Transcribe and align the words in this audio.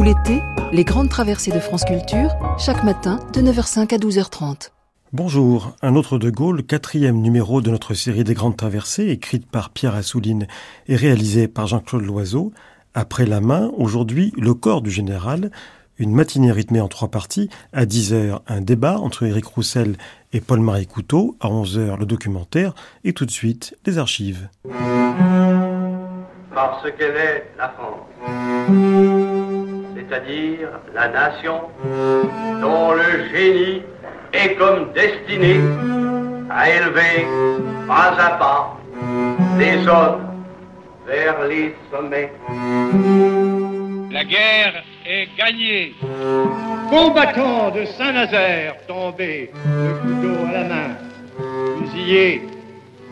Tout 0.00 0.04
l'été, 0.04 0.42
les 0.72 0.84
grandes 0.84 1.10
traversées 1.10 1.50
de 1.50 1.60
France 1.60 1.84
Culture, 1.84 2.30
chaque 2.58 2.84
matin 2.84 3.20
de 3.34 3.42
9h05 3.42 3.94
à 3.94 3.98
12h30. 3.98 4.70
Bonjour, 5.12 5.76
un 5.82 5.94
autre 5.94 6.16
de 6.16 6.30
Gaulle, 6.30 6.62
quatrième 6.62 7.20
numéro 7.20 7.60
de 7.60 7.70
notre 7.70 7.92
série 7.92 8.24
des 8.24 8.32
grandes 8.32 8.56
traversées, 8.56 9.10
écrite 9.10 9.46
par 9.46 9.68
Pierre 9.68 9.94
Assouline 9.94 10.46
et 10.88 10.96
réalisée 10.96 11.48
par 11.48 11.66
Jean-Claude 11.66 12.06
Loiseau. 12.06 12.50
Après 12.94 13.26
la 13.26 13.42
main, 13.42 13.70
aujourd'hui, 13.76 14.32
le 14.38 14.54
corps 14.54 14.80
du 14.80 14.90
général, 14.90 15.50
une 15.98 16.14
matinée 16.14 16.50
rythmée 16.50 16.80
en 16.80 16.88
trois 16.88 17.08
parties. 17.08 17.50
À 17.74 17.84
10h, 17.84 18.40
un 18.48 18.62
débat 18.62 18.98
entre 18.98 19.24
Éric 19.26 19.44
Roussel 19.44 19.98
et 20.32 20.40
Paul-Marie 20.40 20.86
Couteau. 20.86 21.36
À 21.40 21.48
11h, 21.48 21.98
le 21.98 22.06
documentaire. 22.06 22.74
Et 23.04 23.12
tout 23.12 23.26
de 23.26 23.30
suite, 23.30 23.76
les 23.84 23.98
archives. 23.98 24.48
Parce 26.54 26.90
qu'elle 26.96 27.16
est 27.16 27.50
la 27.58 27.68
France, 27.68 29.29
c'est-à-dire 30.00 30.68
la 30.94 31.08
nation 31.08 31.60
dont 32.60 32.92
le 32.92 33.28
génie 33.34 33.82
est 34.32 34.54
comme 34.54 34.92
destiné 34.92 35.60
à 36.50 36.70
élever 36.70 37.26
pas 37.86 38.14
à 38.18 38.30
pas 38.38 38.76
les 39.58 39.86
hommes 39.88 40.44
vers 41.06 41.44
les 41.48 41.74
sommets. 41.90 42.32
La 44.10 44.24
guerre 44.24 44.82
est 45.06 45.28
gagnée. 45.36 45.94
Combattants 46.90 47.70
de 47.70 47.84
Saint-Nazaire 47.84 48.74
tombés, 48.86 49.50
le 49.54 49.92
couteau 49.94 50.46
à 50.48 50.52
la 50.52 50.64
main, 50.64 50.90
fusillés 51.78 52.42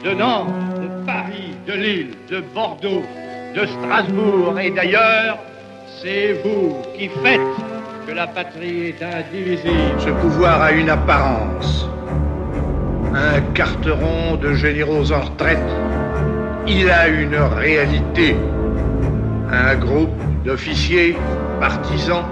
de 0.05 0.11
Nantes, 0.13 0.49
de 0.81 1.07
Paris, 1.07 1.55
de 1.67 1.73
Lille, 1.73 2.11
de 2.29 2.41
Bordeaux, 2.55 3.03
de 3.55 3.67
Strasbourg 3.67 4.59
et 4.61 4.71
d'ailleurs, 4.71 5.39
c'est 6.03 6.41
vous 6.45 6.77
qui 6.97 7.09
faites 7.09 7.41
que 8.07 8.13
la 8.13 8.27
patrie 8.27 8.89
est 8.89 9.03
indivisible. 9.03 9.99
Ce 9.99 10.11
pouvoir 10.11 10.63
a 10.63 10.73
une 10.73 10.91
apparence. 10.91 11.89
Un 13.15 13.41
carteron 13.55 14.37
de 14.37 14.55
généraux 14.55 15.13
en 15.13 15.21
retraite. 15.21 15.59
Il 16.67 16.91
a 16.91 17.09
une 17.09 17.35
réalité. 17.35 18.37
Un 19.51 19.75
groupe 19.77 20.15
d'officiers 20.45 21.17
partisans, 21.59 22.25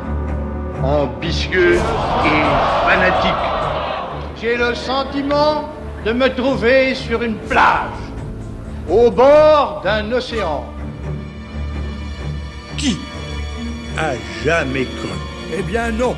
ambitieux 0.83 1.75
et 1.75 2.89
fanatiques. 2.89 3.33
J'ai 4.41 4.57
le 4.57 4.75
sentiment 4.75 5.71
de 6.05 6.13
me 6.13 6.29
trouver 6.29 6.95
sur 6.95 7.23
une 7.23 7.37
plage, 7.49 7.99
au 8.89 9.11
bord 9.11 9.81
d'un 9.83 10.13
océan. 10.13 10.65
Qui? 12.77 12.99
A 13.99 14.15
jamais 14.45 14.85
cru 14.85 15.09
Eh 15.57 15.63
bien 15.63 15.91
non, 15.91 16.15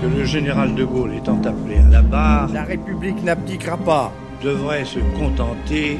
que 0.00 0.06
le 0.06 0.24
général 0.24 0.74
de 0.74 0.84
Gaulle 0.84 1.14
étant 1.14 1.40
appelé 1.44 1.78
à 1.78 1.90
la 1.90 2.02
barre 2.02 2.48
la 2.52 2.64
République 2.64 3.22
n'abdiquera 3.22 3.76
pas. 3.76 4.12
devrait 4.42 4.84
se 4.84 5.00
contenter 5.18 5.98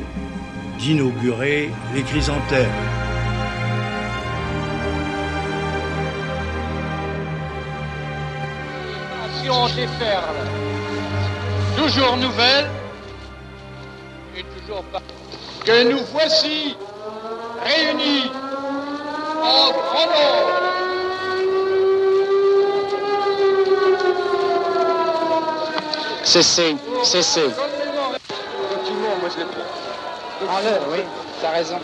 d'inaugurer 0.78 1.70
les 1.94 2.02
chrysanthèmes 2.02 2.66
Nation 9.48 9.66
déferle, 9.74 10.36
toujours 11.76 12.16
nouvelle 12.16 12.66
et 14.36 14.44
toujours 14.60 14.84
pas. 14.84 15.02
Que 15.64 15.90
nous 15.90 16.04
voici 16.12 16.76
réunis 17.64 18.30
en 19.42 19.70
grand 19.70 20.06
nombre. 20.06 20.57
Cessez, 26.28 26.76
cessez. 27.04 27.40
moi 27.40 29.30
je 29.34 29.38
l'ai 29.38 29.46
pris. 29.46 29.62
Ouais, 30.42 30.78
oui, 30.92 30.98
t'as 31.40 31.52
raison. 31.52 31.78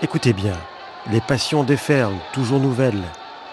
Écoutez 0.00 0.32
bien, 0.32 0.54
les 1.10 1.20
passions 1.20 1.64
déferlent, 1.64 2.14
toujours 2.32 2.60
nouvelles. 2.60 3.02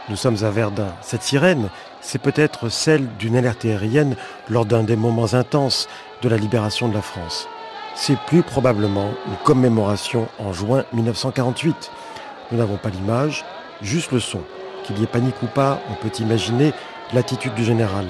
Nous 0.10 0.16
sommes 0.16 0.44
à 0.44 0.52
Verdun. 0.52 0.94
Cette 1.02 1.24
sirène, 1.24 1.70
c'est 2.02 2.22
peut-être 2.22 2.70
celle 2.70 3.08
d'une 3.18 3.36
alerte 3.36 3.66
aérienne 3.66 4.16
lors 4.48 4.68
d'un 4.68 4.84
des 4.84 4.96
moments 4.96 5.34
intenses 5.34 5.90
de 6.22 6.30
la 6.30 6.38
libération 6.38 6.88
de 6.88 6.94
la 6.94 7.02
France. 7.02 7.48
C'est 7.96 8.18
plus 8.18 8.42
probablement 8.42 9.12
une 9.28 9.38
commémoration 9.44 10.28
en 10.40 10.52
juin 10.52 10.84
1948. 10.94 11.92
Nous 12.52 12.58
n'avons 12.58 12.78
pas 12.78 12.90
l'image, 12.90 13.46
juste 13.82 14.12
le 14.12 14.20
son. 14.20 14.42
Qu'il 14.84 15.00
y 15.00 15.04
ait 15.04 15.08
panique 15.08 15.42
ou 15.44 15.48
pas, 15.48 15.80
on 15.90 15.94
peut 15.94 16.12
imaginer 16.20 16.74
l'attitude 17.14 17.54
du 17.54 17.64
général. 17.64 18.06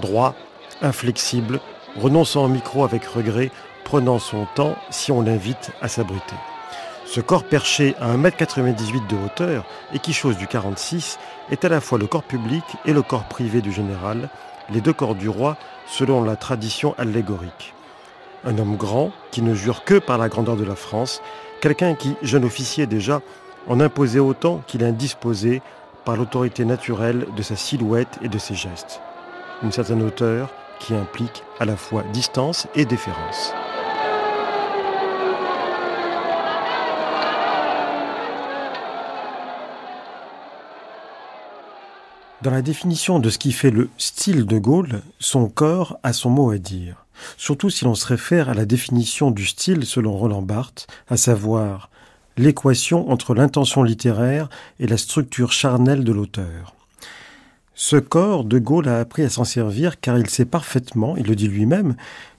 Droit, 0.00 0.34
inflexible, 0.80 1.60
renonçant 2.00 2.44
au 2.44 2.48
micro 2.48 2.82
avec 2.82 3.04
regret, 3.04 3.50
prenant 3.84 4.18
son 4.18 4.46
temps 4.54 4.74
si 4.90 5.12
on 5.12 5.20
l'invite 5.20 5.70
à 5.82 5.88
s'abriter. 5.88 6.34
Ce 7.04 7.20
corps 7.20 7.44
perché 7.44 7.94
à 8.00 8.16
1m98 8.16 9.06
de 9.06 9.16
hauteur 9.24 9.64
et 9.92 10.00
qui 10.00 10.12
chose 10.12 10.36
du 10.38 10.48
46 10.48 11.18
est 11.50 11.64
à 11.64 11.68
la 11.68 11.80
fois 11.80 11.98
le 11.98 12.06
corps 12.06 12.24
public 12.24 12.64
et 12.84 12.92
le 12.92 13.02
corps 13.02 13.28
privé 13.28 13.60
du 13.60 13.70
général, 13.70 14.28
les 14.70 14.80
deux 14.80 14.92
corps 14.92 15.14
du 15.14 15.28
roi 15.28 15.56
selon 15.86 16.24
la 16.24 16.34
tradition 16.34 16.94
allégorique. 16.98 17.75
Un 18.46 18.58
homme 18.58 18.76
grand 18.76 19.10
qui 19.32 19.42
ne 19.42 19.54
jure 19.54 19.82
que 19.82 19.98
par 19.98 20.18
la 20.18 20.28
grandeur 20.28 20.56
de 20.56 20.64
la 20.64 20.76
France, 20.76 21.20
quelqu'un 21.60 21.94
qui, 21.94 22.14
jeune 22.22 22.44
officier 22.44 22.86
déjà, 22.86 23.20
en 23.66 23.80
imposait 23.80 24.20
autant 24.20 24.62
qu'il 24.68 24.84
indisposait 24.84 25.62
par 26.04 26.16
l'autorité 26.16 26.64
naturelle 26.64 27.26
de 27.36 27.42
sa 27.42 27.56
silhouette 27.56 28.18
et 28.22 28.28
de 28.28 28.38
ses 28.38 28.54
gestes. 28.54 29.00
Une 29.64 29.72
certaine 29.72 30.02
hauteur 30.02 30.50
qui 30.78 30.94
implique 30.94 31.42
à 31.58 31.64
la 31.64 31.76
fois 31.76 32.04
distance 32.12 32.68
et 32.76 32.84
déférence. 32.84 33.52
Dans 42.42 42.50
la 42.50 42.60
définition 42.60 43.18
de 43.18 43.30
ce 43.30 43.38
qui 43.38 43.50
fait 43.50 43.70
le 43.70 43.88
style 43.96 44.44
de 44.44 44.58
Gaulle, 44.58 45.00
son 45.18 45.48
corps 45.48 45.98
a 46.02 46.12
son 46.12 46.28
mot 46.28 46.50
à 46.50 46.58
dire. 46.58 47.06
Surtout 47.38 47.70
si 47.70 47.86
l'on 47.86 47.94
se 47.94 48.06
réfère 48.06 48.50
à 48.50 48.54
la 48.54 48.66
définition 48.66 49.30
du 49.30 49.46
style 49.46 49.86
selon 49.86 50.12
Roland 50.12 50.42
Barthes, 50.42 50.86
à 51.08 51.16
savoir 51.16 51.88
l'équation 52.36 53.10
entre 53.10 53.34
l'intention 53.34 53.82
littéraire 53.82 54.50
et 54.78 54.86
la 54.86 54.98
structure 54.98 55.50
charnelle 55.50 56.04
de 56.04 56.12
l'auteur. 56.12 56.74
Ce 57.74 57.96
corps, 57.96 58.44
De 58.44 58.58
Gaulle 58.58 58.88
a 58.88 59.00
appris 59.00 59.22
à 59.22 59.30
s'en 59.30 59.44
servir 59.44 59.98
car 59.98 60.18
il 60.18 60.28
sait 60.28 60.44
parfaitement, 60.44 61.16
il 61.16 61.26
le 61.26 61.36
dit 61.36 61.48
lui-même, 61.48 61.96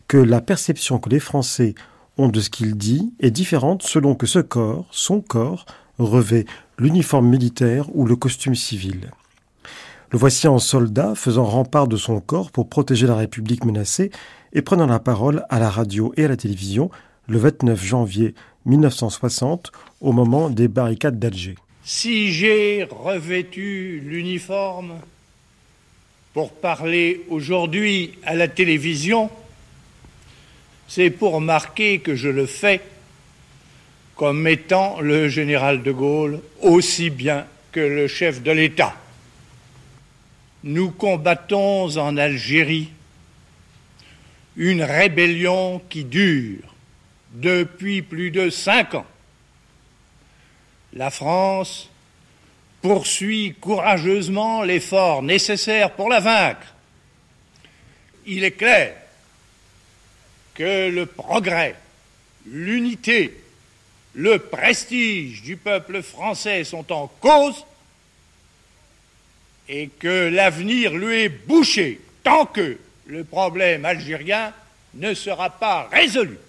que 0.07 0.17
la 0.17 0.41
perception 0.41 0.99
que 0.99 1.09
les 1.09 1.19
Français 1.19 1.73
ont 2.19 2.29
de 2.29 2.39
ce 2.39 2.51
qu'il 2.51 2.77
dit 2.77 3.13
est 3.19 3.31
différente 3.31 3.81
selon 3.81 4.13
que 4.13 4.27
ce 4.27 4.39
corps, 4.39 4.85
son 4.91 5.21
corps, 5.21 5.65
revêt 5.97 6.45
l'uniforme 6.77 7.27
militaire 7.27 7.87
ou 7.95 8.05
le 8.05 8.15
costume 8.15 8.55
civil. 8.55 9.09
Le 10.09 10.17
voici 10.17 10.47
en 10.47 10.57
soldat 10.57 11.15
faisant 11.15 11.43
rempart 11.43 11.85
de 11.89 11.97
son 11.97 12.21
corps 12.21 12.51
pour 12.51 12.69
protéger 12.69 13.07
la 13.07 13.15
République 13.15 13.65
menacée 13.65 14.09
et 14.53 14.61
prenant 14.61 14.85
la 14.85 14.99
parole 14.99 15.43
à 15.49 15.59
la 15.59 15.69
radio 15.69 16.13
et 16.15 16.23
à 16.23 16.27
la 16.29 16.37
télévision 16.37 16.89
le 17.27 17.37
29 17.37 17.83
janvier 17.83 18.33
1960 18.65 19.73
au 19.99 20.13
moment 20.13 20.49
des 20.49 20.69
barricades 20.69 21.19
d'Alger. 21.19 21.55
Si 21.83 22.31
j'ai 22.31 22.87
revêtu 22.89 24.01
l'uniforme 24.05 24.93
pour 26.33 26.53
parler 26.53 27.25
aujourd'hui 27.29 28.13
à 28.23 28.33
la 28.33 28.47
télévision, 28.47 29.29
c'est 30.87 31.09
pour 31.09 31.41
marquer 31.41 31.99
que 31.99 32.15
je 32.15 32.29
le 32.29 32.45
fais 32.45 32.79
comme 34.15 34.47
étant 34.47 35.01
le 35.01 35.27
général 35.27 35.83
de 35.83 35.91
Gaulle 35.91 36.39
aussi 36.61 37.09
bien 37.09 37.45
que 37.73 37.81
le 37.81 38.07
chef 38.07 38.41
de 38.41 38.51
l'État. 38.51 38.95
Nous 40.67 40.91
combattons 40.91 41.95
en 41.95 42.17
Algérie 42.17 42.89
une 44.57 44.83
rébellion 44.83 45.81
qui 45.87 46.03
dure 46.03 46.75
depuis 47.31 48.01
plus 48.01 48.31
de 48.31 48.49
cinq 48.49 48.93
ans. 48.93 49.05
La 50.91 51.09
France 51.09 51.89
poursuit 52.81 53.55
courageusement 53.61 54.61
l'effort 54.61 55.23
nécessaire 55.23 55.91
pour 55.91 56.09
la 56.09 56.19
vaincre. 56.19 56.75
Il 58.25 58.43
est 58.43 58.51
clair 58.51 58.93
que 60.53 60.89
le 60.89 61.05
progrès, 61.05 61.75
l'unité, 62.45 63.41
le 64.15 64.37
prestige 64.37 65.43
du 65.43 65.55
peuple 65.55 66.01
français 66.01 66.65
sont 66.65 66.91
en 66.91 67.07
cause 67.07 67.63
et 69.69 69.87
que 69.87 70.29
l'avenir 70.29 70.93
lui 70.93 71.23
est 71.23 71.29
bouché 71.29 71.99
tant 72.23 72.45
que 72.45 72.77
le 73.05 73.23
problème 73.23 73.85
algérien 73.85 74.53
ne 74.93 75.13
sera 75.13 75.49
pas 75.49 75.87
résolue. 75.91 76.39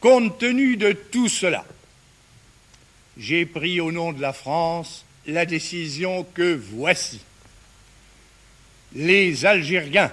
Compte 0.00 0.38
tenu 0.38 0.76
de 0.76 0.92
tout 0.92 1.28
cela, 1.28 1.64
j'ai 3.18 3.44
pris 3.44 3.80
au 3.80 3.92
nom 3.92 4.12
de 4.12 4.20
la 4.20 4.32
France 4.32 5.04
la 5.26 5.44
décision 5.44 6.24
que 6.34 6.54
voici. 6.54 7.20
Les 8.94 9.44
Algériens 9.44 10.10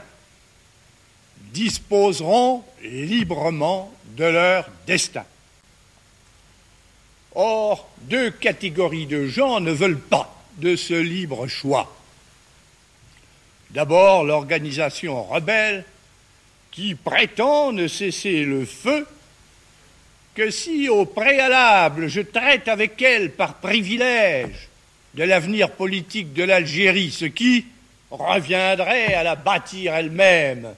disposeront 1.53 2.63
librement 2.83 3.91
de 4.17 4.25
leur 4.25 4.69
destin. 4.85 5.23
Or, 7.33 7.89
deux 8.01 8.29
catégories 8.29 9.05
de 9.05 9.27
gens 9.27 9.59
ne 9.59 9.71
veulent 9.71 9.99
pas 9.99 10.36
de 10.57 10.75
ce 10.75 10.93
libre 10.93 11.47
choix. 11.47 11.95
D'abord, 13.71 14.23
l'organisation 14.23 15.23
rebelle 15.23 15.83
qui 16.71 16.95
prétend 16.95 17.71
ne 17.71 17.87
cesser 17.87 18.43
le 18.43 18.65
feu 18.65 19.07
que 20.35 20.51
si 20.51 20.87
au 20.87 21.05
préalable 21.05 22.07
je 22.07 22.21
traite 22.21 22.67
avec 22.67 23.01
elle 23.01 23.31
par 23.31 23.55
privilège 23.55 24.69
de 25.15 25.23
l'avenir 25.23 25.71
politique 25.71 26.33
de 26.33 26.43
l'Algérie, 26.43 27.11
ce 27.11 27.25
qui 27.25 27.65
reviendrait 28.11 29.15
à 29.15 29.23
la 29.23 29.35
bâtir 29.35 29.95
elle-même 29.95 30.75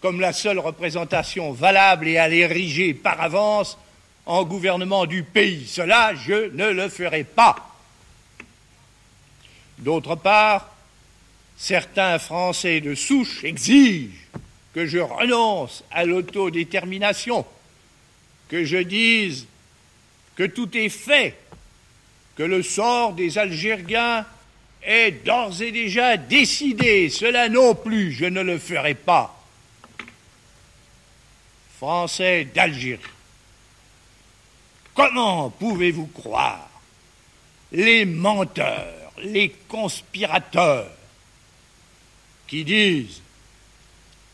comme 0.00 0.20
la 0.20 0.32
seule 0.32 0.58
représentation 0.58 1.52
valable 1.52 2.08
et 2.08 2.16
à 2.16 2.28
l'ériger 2.28 2.94
par 2.94 3.20
avance 3.20 3.78
en 4.26 4.44
gouvernement 4.44 5.06
du 5.06 5.22
pays. 5.22 5.66
Cela, 5.66 6.14
je 6.14 6.50
ne 6.54 6.70
le 6.70 6.88
ferai 6.88 7.24
pas. 7.24 7.69
D'autre 9.80 10.14
part, 10.14 10.74
certains 11.56 12.18
Français 12.18 12.80
de 12.80 12.94
souche 12.94 13.44
exigent 13.44 14.10
que 14.74 14.86
je 14.86 14.98
renonce 14.98 15.84
à 15.90 16.04
l'autodétermination, 16.04 17.44
que 18.48 18.64
je 18.64 18.78
dise 18.78 19.46
que 20.36 20.44
tout 20.44 20.76
est 20.76 20.88
fait, 20.88 21.36
que 22.36 22.42
le 22.42 22.62
sort 22.62 23.14
des 23.14 23.38
Algériens 23.38 24.24
est 24.82 25.24
d'ores 25.24 25.60
et 25.60 25.72
déjà 25.72 26.16
décidé. 26.16 27.10
Cela 27.10 27.48
non 27.48 27.74
plus, 27.74 28.12
je 28.12 28.26
ne 28.26 28.40
le 28.40 28.58
ferai 28.58 28.94
pas. 28.94 29.36
Français 31.78 32.46
d'Algérie, 32.54 33.00
comment 34.94 35.50
pouvez-vous 35.50 36.06
croire 36.08 36.68
les 37.72 38.04
menteurs, 38.04 38.99
les 39.22 39.50
conspirateurs 39.68 40.90
qui 42.46 42.64
disent 42.64 43.22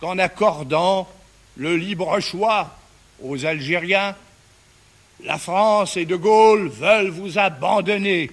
qu'en 0.01 0.19
accordant 0.19 1.09
le 1.57 1.77
libre 1.77 2.19
choix 2.21 2.77
aux 3.23 3.45
Algériens, 3.45 4.15
la 5.25 5.39
France 5.39 5.97
et 5.97 6.05
De 6.05 6.17
Gaulle 6.17 6.69
veulent 6.69 7.11
vous 7.11 7.39
abandonner, 7.39 8.31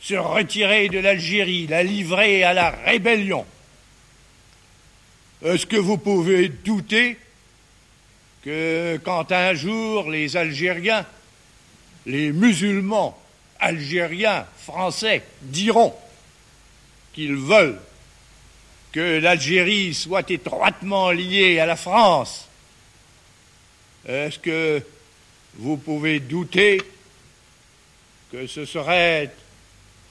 se 0.00 0.14
retirer 0.14 0.88
de 0.88 1.00
l'Algérie, 1.00 1.66
la 1.66 1.82
livrer 1.82 2.44
à 2.44 2.52
la 2.52 2.70
rébellion. 2.70 3.44
Est-ce 5.44 5.66
que 5.66 5.76
vous 5.76 5.98
pouvez 5.98 6.48
douter 6.48 7.16
que 8.44 9.00
quand 9.04 9.32
un 9.32 9.54
jour 9.54 10.10
les 10.10 10.36
Algériens, 10.36 11.04
les 12.06 12.32
musulmans 12.32 13.20
algériens, 13.60 14.46
français, 14.58 15.22
diront 15.42 15.94
qu'ils 17.12 17.36
veulent 17.36 17.80
que 18.92 19.18
l'Algérie 19.18 19.94
soit 19.94 20.30
étroitement 20.30 21.10
liée 21.10 21.58
à 21.58 21.66
la 21.66 21.76
France, 21.76 22.46
est-ce 24.06 24.38
que 24.38 24.82
vous 25.54 25.76
pouvez 25.76 26.20
douter 26.20 26.80
que 28.32 28.46
ce 28.46 28.64
serait 28.64 29.30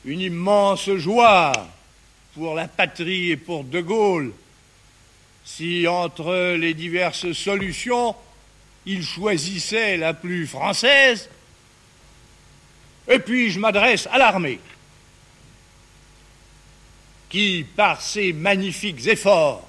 une 0.05 0.21
immense 0.21 0.89
joie 0.95 1.51
pour 2.33 2.55
la 2.55 2.67
patrie 2.67 3.31
et 3.31 3.37
pour 3.37 3.63
De 3.63 3.81
Gaulle 3.81 4.33
si 5.47 5.87
entre 5.87 6.55
les 6.55 6.73
diverses 6.73 7.31
solutions, 7.31 8.13
il 8.85 9.01
choisissait 9.01 9.95
la 9.95 10.13
plus 10.13 10.45
française 10.45 11.29
Et 13.07 13.19
puis 13.19 13.51
je 13.51 13.59
m'adresse 13.59 14.07
à 14.11 14.17
l'armée 14.17 14.59
qui, 17.29 17.65
par 17.75 18.01
ses 18.01 18.33
magnifiques 18.33 19.05
efforts, 19.07 19.67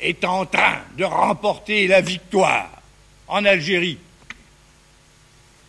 est 0.00 0.24
en 0.24 0.44
train 0.46 0.80
de 0.96 1.04
remporter 1.04 1.86
la 1.86 2.00
victoire 2.00 2.70
en 3.28 3.44
Algérie, 3.44 3.98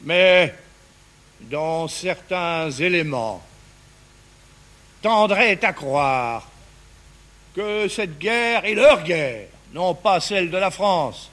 mais 0.01 0.53
dont 1.41 1.87
certains 1.87 2.71
éléments 2.71 3.41
tendraient 5.01 5.63
à 5.63 5.73
croire 5.73 6.47
que 7.55 7.87
cette 7.87 8.17
guerre 8.17 8.65
est 8.65 8.73
leur 8.73 9.03
guerre, 9.03 9.47
non 9.73 9.93
pas 9.93 10.19
celle 10.19 10.49
de 10.49 10.57
la 10.57 10.71
France, 10.71 11.29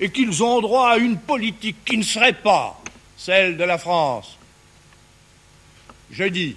et 0.00 0.10
qu'ils 0.10 0.42
ont 0.42 0.60
droit 0.60 0.90
à 0.90 0.96
une 0.96 1.18
politique 1.18 1.84
qui 1.84 1.96
ne 1.96 2.02
serait 2.02 2.32
pas 2.32 2.81
celle 3.16 3.56
de 3.56 3.64
la 3.64 3.78
France. 3.78 4.36
Je 6.10 6.24
dis, 6.24 6.56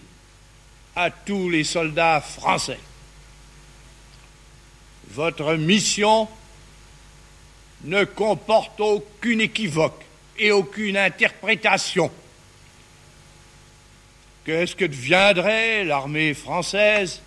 à 0.95 1.11
tous 1.11 1.49
les 1.49 1.63
soldats 1.63 2.21
français. 2.21 2.79
Votre 5.11 5.55
mission 5.55 6.27
ne 7.83 8.03
comporte 8.03 8.79
aucune 8.79 9.41
équivoque 9.41 10.03
et 10.37 10.51
aucune 10.51 10.97
interprétation. 10.97 12.11
Qu'est-ce 14.45 14.75
que 14.75 14.85
deviendrait 14.85 15.83
l'armée 15.83 16.33
française 16.33 17.21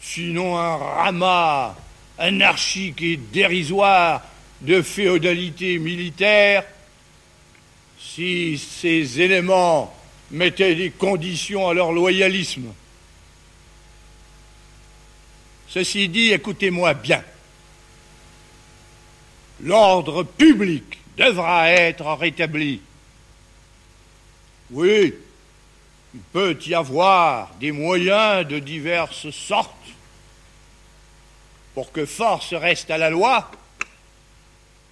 sinon 0.00 0.56
un 0.56 0.76
ramas 0.76 1.74
anarchique 2.18 3.02
et 3.02 3.16
dérisoire 3.16 4.22
de 4.60 4.82
féodalité 4.82 5.78
militaire 5.78 6.64
si 8.14 8.58
ces 8.58 9.20
éléments 9.20 9.94
mettaient 10.30 10.74
des 10.74 10.90
conditions 10.90 11.68
à 11.68 11.74
leur 11.74 11.92
loyalisme. 11.92 12.72
Ceci 15.68 16.08
dit, 16.08 16.32
écoutez-moi 16.32 16.94
bien. 16.94 17.22
L'ordre 19.60 20.22
public 20.22 20.98
devra 21.16 21.70
être 21.70 22.06
rétabli. 22.14 22.80
Oui, 24.70 25.14
il 26.14 26.20
peut 26.32 26.58
y 26.66 26.74
avoir 26.74 27.54
des 27.60 27.72
moyens 27.72 28.46
de 28.46 28.58
diverses 28.58 29.30
sortes 29.30 29.72
pour 31.74 31.92
que 31.92 32.06
force 32.06 32.54
reste 32.54 32.90
à 32.90 32.98
la 32.98 33.10
loi, 33.10 33.50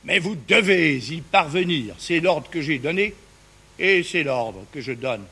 mais 0.05 0.19
vous 0.19 0.37
devez 0.37 0.99
y 0.99 1.21
parvenir. 1.21 1.95
C'est 1.99 2.21
l'ordre 2.21 2.49
que 2.51 2.61
j'ai 2.61 2.79
donné 2.79 3.15
et 3.79 4.03
c'est 4.03 4.23
l'ordre 4.23 4.65
que 4.73 4.81
je 4.81 4.93
donne. 4.93 5.25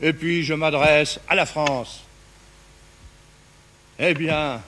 Et 0.00 0.12
puis 0.12 0.42
je 0.42 0.54
m'adresse 0.54 1.20
à 1.28 1.34
la 1.34 1.46
France. 1.46 2.02
Eh 3.98 4.14
bien, 4.14 4.60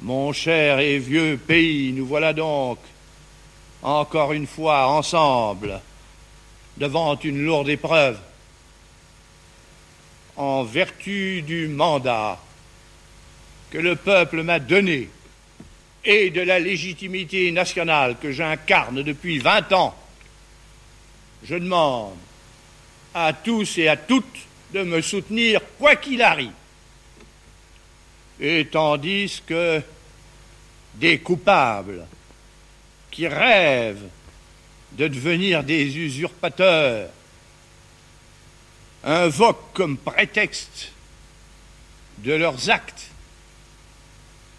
mon 0.00 0.32
cher 0.32 0.78
et 0.78 0.98
vieux 0.98 1.36
pays, 1.36 1.92
nous 1.92 2.06
voilà 2.06 2.32
donc 2.32 2.78
encore 3.82 4.32
une 4.32 4.46
fois 4.46 4.88
ensemble 4.88 5.80
devant 6.76 7.18
une 7.18 7.44
lourde 7.44 7.68
épreuve. 7.68 8.18
En 10.36 10.64
vertu 10.64 11.42
du 11.42 11.66
mandat 11.66 12.38
que 13.70 13.78
le 13.78 13.96
peuple 13.96 14.42
m'a 14.42 14.58
donné 14.58 15.08
et 16.06 16.30
de 16.30 16.40
la 16.40 16.60
légitimité 16.60 17.50
nationale 17.50 18.16
que 18.22 18.30
j'incarne 18.30 19.02
depuis 19.02 19.40
vingt 19.40 19.72
ans, 19.72 19.94
je 21.42 21.56
demande 21.56 22.14
à 23.12 23.32
tous 23.32 23.78
et 23.78 23.88
à 23.88 23.96
toutes 23.96 24.24
de 24.72 24.82
me 24.82 25.02
soutenir 25.02 25.60
quoi 25.78 25.96
qu'il 25.96 26.22
arrive. 26.22 26.52
Et 28.40 28.66
tandis 28.66 29.42
que 29.44 29.82
des 30.94 31.18
coupables 31.18 32.06
qui 33.10 33.26
rêvent 33.26 34.08
de 34.92 35.08
devenir 35.08 35.64
des 35.64 35.96
usurpateurs 35.98 37.08
invoquent 39.02 39.72
comme 39.72 39.96
prétexte 39.96 40.92
de 42.18 42.32
leurs 42.32 42.70
actes 42.70 43.10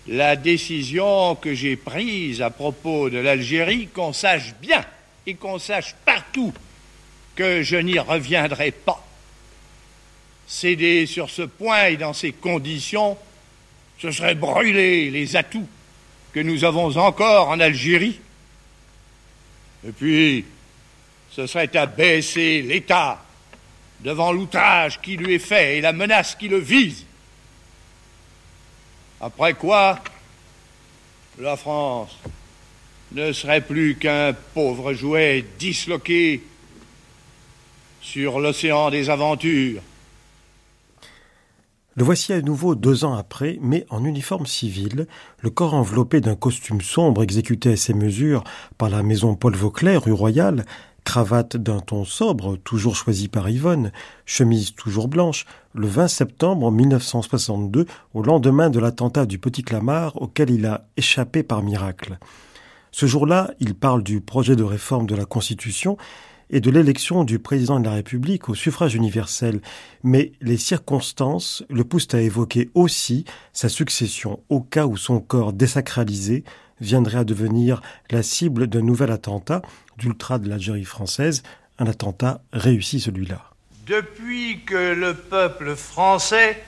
la 0.07 0.35
décision 0.35 1.35
que 1.35 1.53
j'ai 1.53 1.75
prise 1.75 2.41
à 2.41 2.49
propos 2.49 3.09
de 3.09 3.17
l'Algérie, 3.17 3.87
qu'on 3.87 4.13
sache 4.13 4.53
bien 4.61 4.85
et 5.25 5.35
qu'on 5.35 5.59
sache 5.59 5.95
partout 6.05 6.53
que 7.35 7.61
je 7.61 7.75
n'y 7.75 7.99
reviendrai 7.99 8.71
pas. 8.71 9.05
Céder 10.47 11.05
sur 11.05 11.29
ce 11.29 11.41
point 11.41 11.87
et 11.87 11.97
dans 11.97 12.13
ces 12.13 12.31
conditions, 12.31 13.17
ce 13.99 14.11
serait 14.11 14.35
brûler 14.35 15.11
les 15.11 15.35
atouts 15.35 15.67
que 16.31 16.39
nous 16.39 16.63
avons 16.63 16.95
encore 16.97 17.49
en 17.49 17.59
Algérie. 17.59 18.19
Et 19.87 19.91
puis, 19.91 20.45
ce 21.31 21.47
serait 21.47 21.75
abaisser 21.75 22.61
l'État 22.61 23.23
devant 23.99 24.31
l'outrage 24.31 25.01
qui 25.01 25.17
lui 25.17 25.33
est 25.33 25.39
fait 25.39 25.77
et 25.77 25.81
la 25.81 25.93
menace 25.93 26.35
qui 26.35 26.47
le 26.47 26.59
vise. 26.59 27.06
Après 29.19 29.55
quoi, 29.55 29.99
la 31.39 31.57
France 31.57 32.15
ne 33.13 33.31
serait 33.31 33.61
plus 33.61 33.95
qu'un 33.95 34.33
pauvre 34.53 34.93
jouet 34.93 35.43
disloqué 35.57 36.43
sur 38.01 38.39
l'océan 38.39 38.91
des 38.91 39.09
aventures. 39.09 39.81
Le 41.95 42.03
voici 42.03 42.31
à 42.31 42.43
nouveau 42.43 42.75
deux 42.75 43.05
ans 43.05 43.15
après, 43.15 43.57
mais 43.59 43.87
en 43.89 44.05
uniforme 44.05 44.45
civil, 44.45 45.07
le 45.39 45.49
corps 45.49 45.73
enveloppé 45.73 46.21
d'un 46.21 46.35
costume 46.35 46.81
sombre 46.81 47.23
exécuté 47.23 47.71
à 47.71 47.75
ses 47.75 47.95
mesures 47.95 48.43
par 48.77 48.91
la 48.91 49.01
maison 49.01 49.33
Paul 49.33 49.55
Vauclair, 49.55 50.03
rue 50.03 50.11
Royale, 50.11 50.63
cravate 51.07 51.55
d'un 51.55 51.79
ton 51.79 52.03
sobre, 52.03 52.57
toujours 52.57 52.97
choisi 52.97 53.29
par 53.29 53.47
Yvonne, 53.47 53.93
chemise 54.25 54.75
toujours 54.75 55.07
blanche, 55.07 55.45
le 55.73 55.87
20 55.87 56.09
septembre 56.09 56.69
1962, 56.69 57.85
au 58.13 58.21
lendemain 58.21 58.69
de 58.69 58.77
l'attentat 58.77 59.25
du 59.25 59.39
Petit 59.39 59.63
Clamart 59.63 60.21
auquel 60.21 60.49
il 60.49 60.65
a 60.65 60.85
échappé 60.97 61.43
par 61.43 61.63
miracle. 61.63 62.17
Ce 62.91 63.05
jour-là, 63.05 63.51
il 63.61 63.73
parle 63.73 64.03
du 64.03 64.19
projet 64.19 64.57
de 64.57 64.65
réforme 64.65 65.07
de 65.07 65.15
la 65.15 65.23
Constitution 65.23 65.95
et 66.49 66.59
de 66.59 66.69
l'élection 66.69 67.23
du 67.23 67.39
président 67.39 67.79
de 67.79 67.85
la 67.85 67.93
République 67.93 68.49
au 68.49 68.53
suffrage 68.53 68.95
universel, 68.95 69.61
mais 70.03 70.33
les 70.41 70.57
circonstances 70.57 71.63
le 71.69 71.85
poussent 71.85 72.13
à 72.13 72.19
évoquer 72.19 72.69
aussi 72.73 73.23
sa 73.53 73.69
succession 73.69 74.41
au 74.49 74.59
cas 74.59 74.85
où 74.85 74.97
son 74.97 75.21
corps 75.21 75.53
désacralisé 75.53 76.43
viendrait 76.81 77.19
à 77.19 77.23
devenir 77.23 77.81
la 78.11 78.23
cible 78.23 78.67
d'un 78.67 78.81
nouvel 78.81 79.11
attentat 79.11 79.61
d'ultra 79.97 80.39
de 80.39 80.49
l'Algérie 80.49 80.85
française, 80.85 81.43
un 81.79 81.87
attentat 81.87 82.41
réussi 82.53 82.99
celui-là. 82.99 83.41
Depuis 83.85 84.63
que 84.65 84.93
le 84.93 85.13
peuple 85.13 85.75
français 85.75 86.61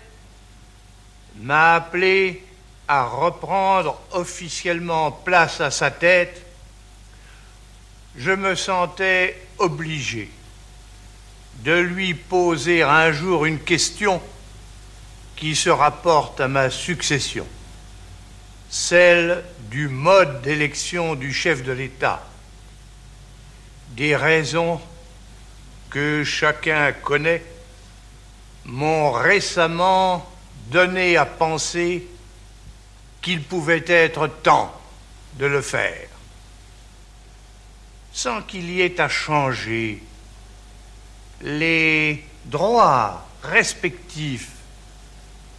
m'a 1.42 1.76
appelé 1.76 2.44
à 2.88 3.06
reprendre 3.06 4.00
officiellement 4.12 5.12
place 5.12 5.62
à 5.62 5.70
sa 5.70 5.92
tête, 5.92 6.46
je 8.18 8.32
me 8.32 8.56
sentais 8.56 9.40
obligé 9.58 10.30
de 11.64 11.74
lui 11.74 12.14
poser 12.14 12.84
un 12.84 13.12
jour 13.12 13.46
une 13.46 13.60
question 13.60 14.22
qui 15.36 15.56
se 15.56 15.70
rapporte 15.70 16.42
à 16.42 16.48
ma 16.48 16.70
succession, 16.70 17.46
celle 18.70 19.44
du 19.70 19.88
mode 19.88 20.42
d'élection 20.42 21.16
du 21.16 21.34
chef 21.34 21.64
de 21.64 21.72
l'État. 21.72 22.24
Des 23.90 24.16
raisons 24.16 24.80
que 25.90 26.24
chacun 26.24 26.92
connaît 26.92 27.44
m'ont 28.66 29.12
récemment 29.12 30.30
donné 30.68 31.18
à 31.18 31.26
penser 31.26 32.08
qu'il 33.22 33.42
pouvait 33.44 33.84
être 33.88 34.28
temps 34.28 34.80
de 35.34 35.48
le 35.48 35.62
faire 35.62 36.08
sans 38.12 38.42
qu'il 38.42 38.70
y 38.70 38.82
ait 38.82 39.00
à 39.00 39.08
changer 39.08 40.02
les 41.42 42.26
droits 42.46 43.26
respectifs 43.44 44.52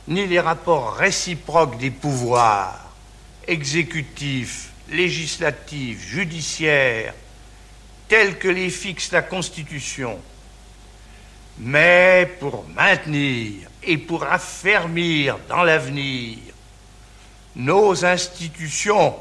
ni 0.09 0.27
les 0.27 0.41
rapports 0.41 0.95
réciproques 0.95 1.79
des 1.79 1.91
pouvoirs 1.91 2.90
exécutifs, 3.47 4.71
législatifs, 4.91 6.07
judiciaires, 6.07 7.15
tels 8.09 8.39
que 8.39 8.49
les 8.49 8.71
fixe 8.71 9.13
la 9.13 9.23
Constitution, 9.23 10.19
mais 11.59 12.31
pour 12.41 12.67
maintenir 12.69 13.69
et 13.83 13.99
pour 13.99 14.25
affermir 14.25 15.39
dans 15.49 15.63
l'avenir 15.63 16.39
nos 17.57 18.05
institutions 18.05 19.15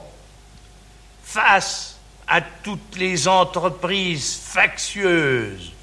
face 1.24 1.98
à 2.28 2.42
toutes 2.42 2.98
les 2.98 3.28
entreprises 3.28 4.40
factieuses, 4.44 5.74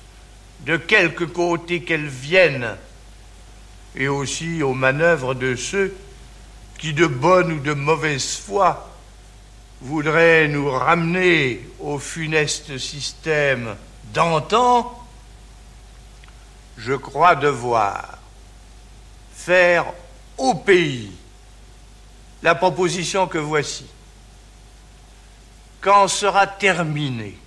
de 0.61 0.77
quelque 0.77 1.25
côté 1.25 1.83
qu'elles 1.83 2.09
viennent, 2.09 2.77
et 3.95 4.09
aussi 4.09 4.63
aux 4.63 4.75
manœuvres 4.75 5.35
de 5.35 5.55
ceux 5.57 5.97
qui, 6.79 6.93
de 6.93 7.07
bonne 7.07 7.53
ou 7.53 7.61
de 7.61 7.73
mauvaise 7.73 8.37
foi, 8.37 8.91
voudraient 9.81 10.49
nous 10.49 10.71
ramener 10.71 11.69
au 11.81 11.99
funeste 11.99 12.79
système 12.79 13.77
d'antan, 14.13 15.07
je 16.77 16.95
crois 16.95 17.35
devoir 17.37 18.19
faire 19.35 19.87
au 20.39 20.55
pays 20.55 21.13
la 22.43 22.55
proposition 22.55 23.27
que 23.27 23.39
voici. 23.39 23.87
Quand 25.81 26.09
sera 26.09 26.47
terminé 26.47 27.39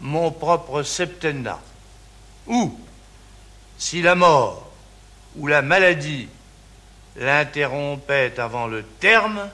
mon 0.00 0.30
propre 0.30 0.82
septennat, 0.82 1.60
ou 2.46 2.78
si 3.78 4.02
la 4.02 4.14
mort 4.14 4.70
ou 5.36 5.46
la 5.46 5.62
maladie 5.62 6.28
l'interrompait 7.20 8.40
avant 8.40 8.66
le 8.66 8.82
terme, 8.82 9.48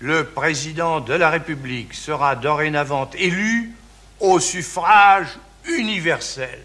le 0.00 0.24
président 0.24 1.00
de 1.00 1.14
la 1.14 1.30
République 1.30 1.94
sera 1.94 2.36
dorénavant 2.36 3.08
élu 3.14 3.72
au 4.20 4.40
suffrage 4.40 5.28
universel. 5.64 6.60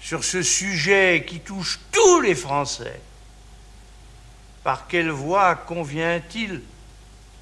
Sur 0.00 0.24
ce 0.24 0.42
sujet 0.42 1.24
qui 1.28 1.38
touche 1.38 1.78
tous 1.92 2.20
les 2.20 2.34
Français, 2.34 3.00
par 4.64 4.88
quelle 4.88 5.10
voie 5.10 5.54
convient-il 5.54 6.62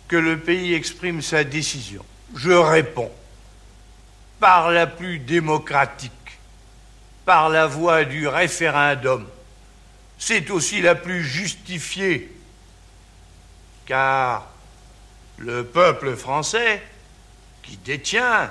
que 0.09 0.17
le 0.17 0.39
pays 0.39 0.75
exprime 0.75 1.23
sa 1.23 1.45
décision? 1.45 2.05
Je 2.35 2.51
réponds 2.51 3.13
par 4.41 4.71
la 4.71 4.87
plus 4.87 5.19
démocratique, 5.19 6.13
par 7.25 7.49
la 7.49 7.67
voie 7.67 8.05
du 8.05 8.27
référendum. 8.27 9.27
C'est 10.23 10.51
aussi 10.51 10.83
la 10.83 10.95
plus 10.95 11.25
justifiée, 11.25 12.31
car 13.87 14.47
le 15.39 15.65
peuple 15.65 16.15
français, 16.15 16.83
qui 17.63 17.79
détient 17.79 18.51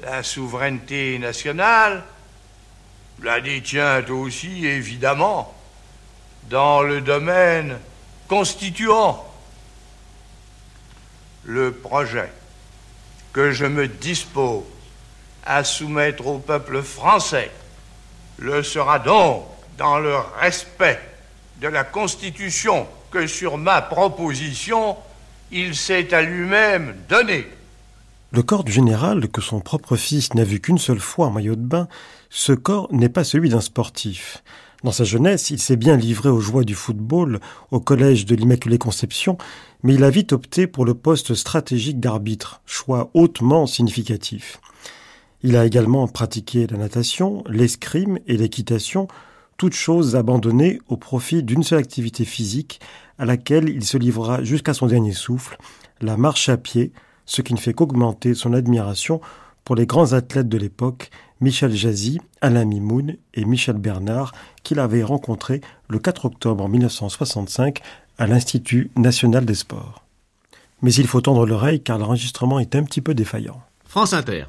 la 0.00 0.22
souveraineté 0.22 1.18
nationale, 1.18 2.04
la 3.20 3.40
détient 3.40 4.08
aussi, 4.08 4.64
évidemment, 4.64 5.52
dans 6.44 6.82
le 6.82 7.00
domaine 7.00 7.80
constituant 8.28 9.26
le 11.44 11.72
projet 11.72 12.30
que 13.32 13.50
je 13.50 13.66
me 13.66 13.88
dispose 13.88 14.62
à 15.44 15.64
soumettre 15.64 16.26
au 16.28 16.38
peuple 16.38 16.80
français. 16.82 17.50
Le 18.38 18.62
sera 18.62 19.00
donc 19.00 19.55
dans 19.78 19.98
le 19.98 20.14
respect 20.40 21.00
de 21.60 21.68
la 21.68 21.84
Constitution 21.84 22.86
que 23.10 23.26
sur 23.26 23.58
ma 23.58 23.82
proposition 23.82 24.96
il 25.52 25.76
s'est 25.76 26.12
à 26.12 26.22
lui-même 26.22 26.94
donné. 27.08 27.46
Le 28.32 28.42
corps 28.42 28.64
du 28.64 28.72
général, 28.72 29.28
que 29.28 29.40
son 29.40 29.60
propre 29.60 29.96
fils 29.96 30.34
n'a 30.34 30.44
vu 30.44 30.60
qu'une 30.60 30.78
seule 30.78 31.00
fois 31.00 31.28
en 31.28 31.30
maillot 31.30 31.54
de 31.54 31.60
bain, 31.60 31.88
ce 32.30 32.52
corps 32.52 32.88
n'est 32.92 33.08
pas 33.08 33.24
celui 33.24 33.48
d'un 33.48 33.60
sportif. 33.60 34.42
Dans 34.82 34.92
sa 34.92 35.04
jeunesse, 35.04 35.50
il 35.50 35.60
s'est 35.60 35.76
bien 35.76 35.96
livré 35.96 36.28
aux 36.28 36.40
joies 36.40 36.64
du 36.64 36.74
football 36.74 37.40
au 37.70 37.80
collège 37.80 38.26
de 38.26 38.34
l'Immaculée 38.34 38.78
Conception, 38.78 39.38
mais 39.82 39.94
il 39.94 40.04
a 40.04 40.10
vite 40.10 40.32
opté 40.32 40.66
pour 40.66 40.84
le 40.84 40.94
poste 40.94 41.34
stratégique 41.34 42.00
d'arbitre, 42.00 42.60
choix 42.66 43.10
hautement 43.14 43.66
significatif. 43.66 44.60
Il 45.42 45.56
a 45.56 45.64
également 45.64 46.08
pratiqué 46.08 46.66
la 46.66 46.76
natation, 46.76 47.44
l'escrime 47.48 48.18
et 48.26 48.36
l'équitation, 48.36 49.06
toutes 49.56 49.74
choses 49.74 50.16
abandonnées 50.16 50.80
au 50.88 50.96
profit 50.96 51.42
d'une 51.42 51.62
seule 51.62 51.78
activité 51.78 52.24
physique 52.24 52.80
à 53.18 53.24
laquelle 53.24 53.68
il 53.68 53.84
se 53.84 53.96
livrera 53.96 54.42
jusqu'à 54.42 54.74
son 54.74 54.86
dernier 54.86 55.12
souffle, 55.12 55.56
la 56.00 56.16
marche 56.16 56.48
à 56.48 56.56
pied, 56.56 56.92
ce 57.24 57.42
qui 57.42 57.54
ne 57.54 57.58
fait 57.58 57.72
qu'augmenter 57.72 58.34
son 58.34 58.52
admiration 58.52 59.20
pour 59.64 59.76
les 59.76 59.86
grands 59.86 60.12
athlètes 60.12 60.48
de 60.48 60.58
l'époque, 60.58 61.10
Michel 61.40 61.72
Jazzy, 61.72 62.20
Alain 62.40 62.64
Mimoun 62.64 63.16
et 63.34 63.44
Michel 63.44 63.76
Bernard, 63.76 64.32
qu'il 64.62 64.78
avait 64.78 65.02
rencontrés 65.02 65.60
le 65.88 65.98
4 65.98 66.26
octobre 66.26 66.68
1965 66.68 67.80
à 68.18 68.26
l'Institut 68.26 68.90
national 68.96 69.44
des 69.44 69.54
sports. 69.54 70.04
Mais 70.82 70.92
il 70.94 71.06
faut 71.06 71.20
tendre 71.20 71.46
l'oreille 71.46 71.82
car 71.82 71.98
l'enregistrement 71.98 72.60
est 72.60 72.76
un 72.76 72.84
petit 72.84 73.00
peu 73.00 73.14
défaillant. 73.14 73.60
France 73.86 74.12
Inter. 74.12 74.44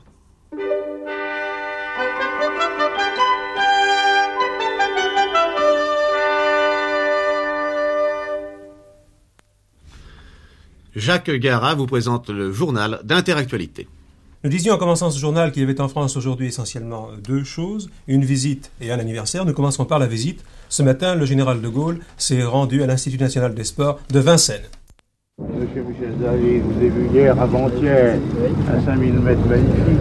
Jacques 10.98 11.30
Gara 11.30 11.76
vous 11.76 11.86
présente 11.86 12.32
le 12.32 12.52
journal 12.52 13.00
d'Interactualité. 13.04 13.88
Nous 14.44 14.50
disions 14.50 14.74
en 14.74 14.80
commençant 14.80 15.12
ce 15.12 15.20
journal 15.20 15.52
qu'il 15.52 15.62
y 15.62 15.66
avait 15.66 15.80
en 15.80 15.90
France 15.90 16.18
aujourd'hui 16.18 16.48
essentiellement 16.48 17.10
deux 17.24 17.44
choses, 17.44 17.92
une 18.08 18.26
visite 18.26 18.72
et 18.82 18.92
un 18.92 18.98
anniversaire. 18.98 19.46
Nous 19.46 19.54
commencerons 19.54 19.86
par 19.86 20.00
la 20.00 20.08
visite. 20.08 20.44
Ce 20.70 20.82
matin, 20.82 21.14
le 21.14 21.24
général 21.26 21.62
de 21.62 21.68
Gaulle 21.68 22.00
s'est 22.18 22.44
rendu 22.44 22.82
à 22.82 22.88
l'Institut 22.88 23.20
national 23.20 23.54
des 23.54 23.64
sports 23.64 24.00
de 24.12 24.20
Vincennes. 24.20 24.66
Monsieur 25.40 25.84
Michel 25.84 26.18
David, 26.20 26.64
vous 26.64 26.78
avez 26.78 26.90
vu 26.90 27.08
hier, 27.14 27.40
avant-hier, 27.40 28.18
à 28.68 28.84
5000 28.84 29.14
mètres 29.20 29.46
magnifique, 29.48 30.00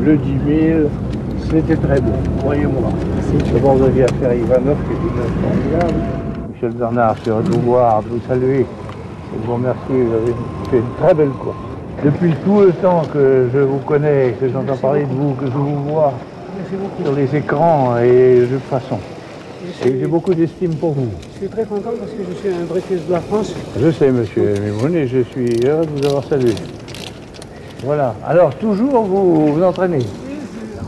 le 0.00 0.16
10 0.16 0.24
000, 0.70 0.90
c'était 1.50 1.76
très 1.76 2.00
beau, 2.00 2.14
croyez-moi. 2.38 2.90
D'abord, 3.52 3.76
vous 3.76 3.84
aviez 3.84 4.04
affaire 4.04 4.30
à 4.30 4.34
Ivanov, 4.34 4.78
qui 4.86 4.92
est 4.94 5.02
une 5.06 5.42
formidable. 5.42 6.00
Michel 6.54 6.72
Bernard, 6.72 7.16
je 7.16 7.22
suis 7.24 7.30
de 7.30 7.54
vous 7.56 7.60
voir, 7.60 8.02
de 8.02 8.08
vous 8.08 8.20
saluer, 8.26 8.64
de 9.40 9.46
vous 9.46 9.54
remercier, 9.54 9.94
vous 10.02 10.14
avez 10.14 10.34
fait 10.70 10.78
une 10.78 10.94
très 11.04 11.14
belle 11.14 11.30
course. 11.30 11.56
Depuis 12.04 12.34
tout 12.44 12.60
le 12.60 12.72
temps 12.72 13.02
que 13.12 13.48
je 13.52 13.58
vous 13.58 13.78
connais, 13.78 14.34
que 14.40 14.48
j'entends 14.48 14.76
parler 14.76 15.02
de 15.04 15.12
vous, 15.12 15.34
que 15.34 15.46
je 15.46 15.50
vous 15.52 15.84
vois 15.84 16.12
sur 17.02 17.12
les 17.14 17.34
écrans 17.36 17.96
et 17.98 18.40
de 18.40 18.46
toute 18.46 18.64
façon, 18.64 18.98
et 19.84 19.98
j'ai 19.98 20.06
beaucoup 20.06 20.34
d'estime 20.34 20.74
pour 20.74 20.92
vous. 20.92 21.08
Je 21.34 21.38
suis 21.38 21.48
très 21.48 21.64
content 21.64 21.90
parce 21.98 22.10
que 22.10 22.22
je 22.28 22.38
suis 22.38 22.48
un 22.48 22.64
British 22.64 23.06
de 23.06 23.12
la 23.12 23.20
France. 23.20 23.52
Je 23.80 23.90
sais, 23.90 24.10
monsieur 24.10 24.54
Mimoun, 24.60 24.94
et 24.94 25.06
je 25.06 25.22
suis 25.22 25.66
heureux 25.66 25.86
de 25.86 25.90
vous 25.90 26.06
avoir 26.06 26.24
salué. 26.24 26.54
Voilà. 27.82 28.14
Alors, 28.26 28.54
toujours 28.56 29.02
vous 29.04 29.54
vous 29.54 29.62
entraînez 29.62 30.04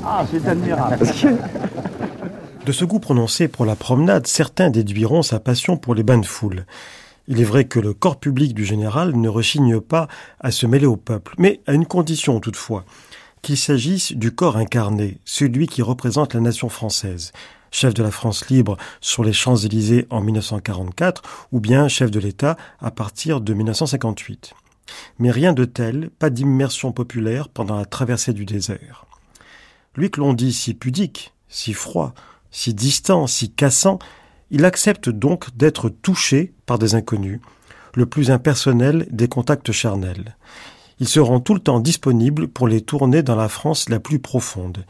Ah, 0.05 0.25
c'est 0.31 0.47
admirable. 0.47 0.99
De 2.67 2.73
ce 2.73 2.85
goût 2.85 2.99
prononcé 2.99 3.49
pour 3.49 3.65
la 3.65 3.77
promenade, 3.77 4.27
certains 4.27 4.71
déduiront 4.71 5.23
sa 5.23 5.41
passion 5.41 5.77
pour 5.77 5.95
les 5.95 6.03
bains 6.03 6.19
de 6.19 6.27
foule. 6.27 6.65
Il 7.29 7.41
est 7.41 7.45
vrai 7.45 7.65
que 7.65 7.81
le 7.81 7.93
corps 7.93 8.21
public 8.21 8.55
du 8.55 8.65
général 8.65 9.17
ne 9.17 9.29
rechigne 9.29 9.81
pas 9.81 10.09
à 10.41 10.51
se 10.51 10.67
mêler 10.67 10.87
au 10.87 10.97
peuple, 10.97 11.35
mais 11.39 11.61
à 11.67 11.73
une 11.73 11.87
condition 11.87 12.39
toutefois, 12.39 12.85
qu'il 13.43 13.57
s'agisse 13.57 14.13
du 14.13 14.33
corps 14.33 14.57
incarné, 14.57 15.19
celui 15.25 15.67
qui 15.67 15.83
représente 15.83 16.35
la 16.35 16.41
nation 16.41 16.69
française, 16.69 17.33
chef 17.71 17.95
de 17.95 18.03
la 18.03 18.11
France 18.11 18.49
libre 18.49 18.77
sur 19.01 19.25
les 19.25 19.33
Champs-Élysées 19.33 20.07
en 20.11 20.21
1944, 20.21 21.49
ou 21.53 21.61
bien 21.61 21.89
chef 21.89 22.11
de 22.11 22.21
l'État 22.21 22.57
à 22.81 22.91
partir 22.91 23.41
de 23.41 23.55
1958. 23.55 24.55
Mais 25.19 25.31
rien 25.31 25.53
de 25.53 25.65
tel, 25.65 26.11
pas 26.19 26.31
d'immersion 26.31 26.93
populaire 26.93 27.49
pendant 27.49 27.77
la 27.77 27.87
traversée 27.87 28.33
du 28.33 28.45
désert. 28.45 29.05
Lui 29.97 30.11
que 30.11 30.21
l'on 30.21 30.33
dit 30.33 30.53
si 30.53 30.75
pudique, 30.75 31.33
si 31.49 31.73
froid, 31.73 32.15
si 32.51 32.73
distant, 32.73 33.27
si 33.27 33.51
cassant, 33.51 33.99
il 34.51 34.65
accepte 34.65 35.09
donc 35.09 35.57
d'être 35.57 35.89
touché 35.89 36.53
par 36.67 36.79
des 36.79 36.95
inconnus, 36.95 37.41
le 37.95 38.07
plus 38.07 38.31
impersonnel 38.31 39.07
des 39.11 39.29
contacts 39.29 39.73
charnels. 39.73 40.37
Il 41.01 41.09
se 41.09 41.21
rend 41.21 41.41
tout 41.41 41.55
le 41.55 41.61
temps 41.61 41.81
disponible 41.81 42.49
pour 42.49 42.69
les 42.69 42.81
tourner 42.81 43.23
dans 43.23 43.37
la 43.37 43.49
France 43.49 43.89
la 43.89 44.01
plus 44.01 44.19
profonde. 44.19 44.85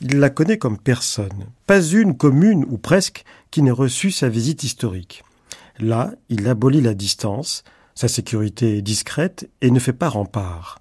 Il 0.00 0.18
la 0.18 0.30
connaît 0.30 0.58
comme 0.58 0.78
personne, 0.78 1.46
pas 1.66 1.82
une 1.82 2.16
commune 2.16 2.64
ou 2.68 2.78
presque 2.78 3.24
qui 3.50 3.62
n'ait 3.62 3.70
reçu 3.70 4.10
sa 4.10 4.28
visite 4.28 4.62
historique. 4.62 5.24
Là, 5.80 6.12
il 6.28 6.46
abolit 6.46 6.80
la 6.80 6.94
distance, 6.94 7.64
sa 7.94 8.08
sécurité 8.08 8.78
est 8.78 8.82
discrète 8.82 9.48
et 9.60 9.70
ne 9.70 9.80
fait 9.80 9.92
pas 9.92 10.08
rempart. 10.08 10.80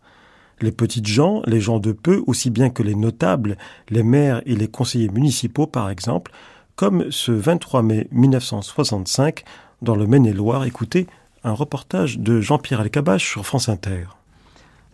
Les 0.60 0.72
petites 0.72 1.08
gens, 1.08 1.42
les 1.46 1.62
gens 1.62 1.80
de 1.80 1.92
peu, 1.92 2.24
aussi 2.28 2.50
bien 2.50 2.70
que 2.70 2.84
les 2.84 2.96
notables, 2.96 3.58
les 3.90 4.04
maires 4.04 4.42
et 4.46 4.56
les 4.56 4.68
conseillers 4.68 5.10
municipaux 5.10 5.68
par 5.68 5.90
exemple, 5.90 6.32
comme 6.78 7.12
ce 7.12 7.32
23 7.32 7.82
mai 7.82 8.08
1965 8.12 9.44
dans 9.82 9.96
le 9.96 10.06
Maine-et-Loire. 10.06 10.64
Écoutez 10.64 11.08
un 11.44 11.52
reportage 11.52 12.20
de 12.20 12.40
Jean-Pierre 12.40 12.82
Alcabache 12.82 13.28
sur 13.28 13.46
France 13.46 13.68
Inter. 13.68 14.06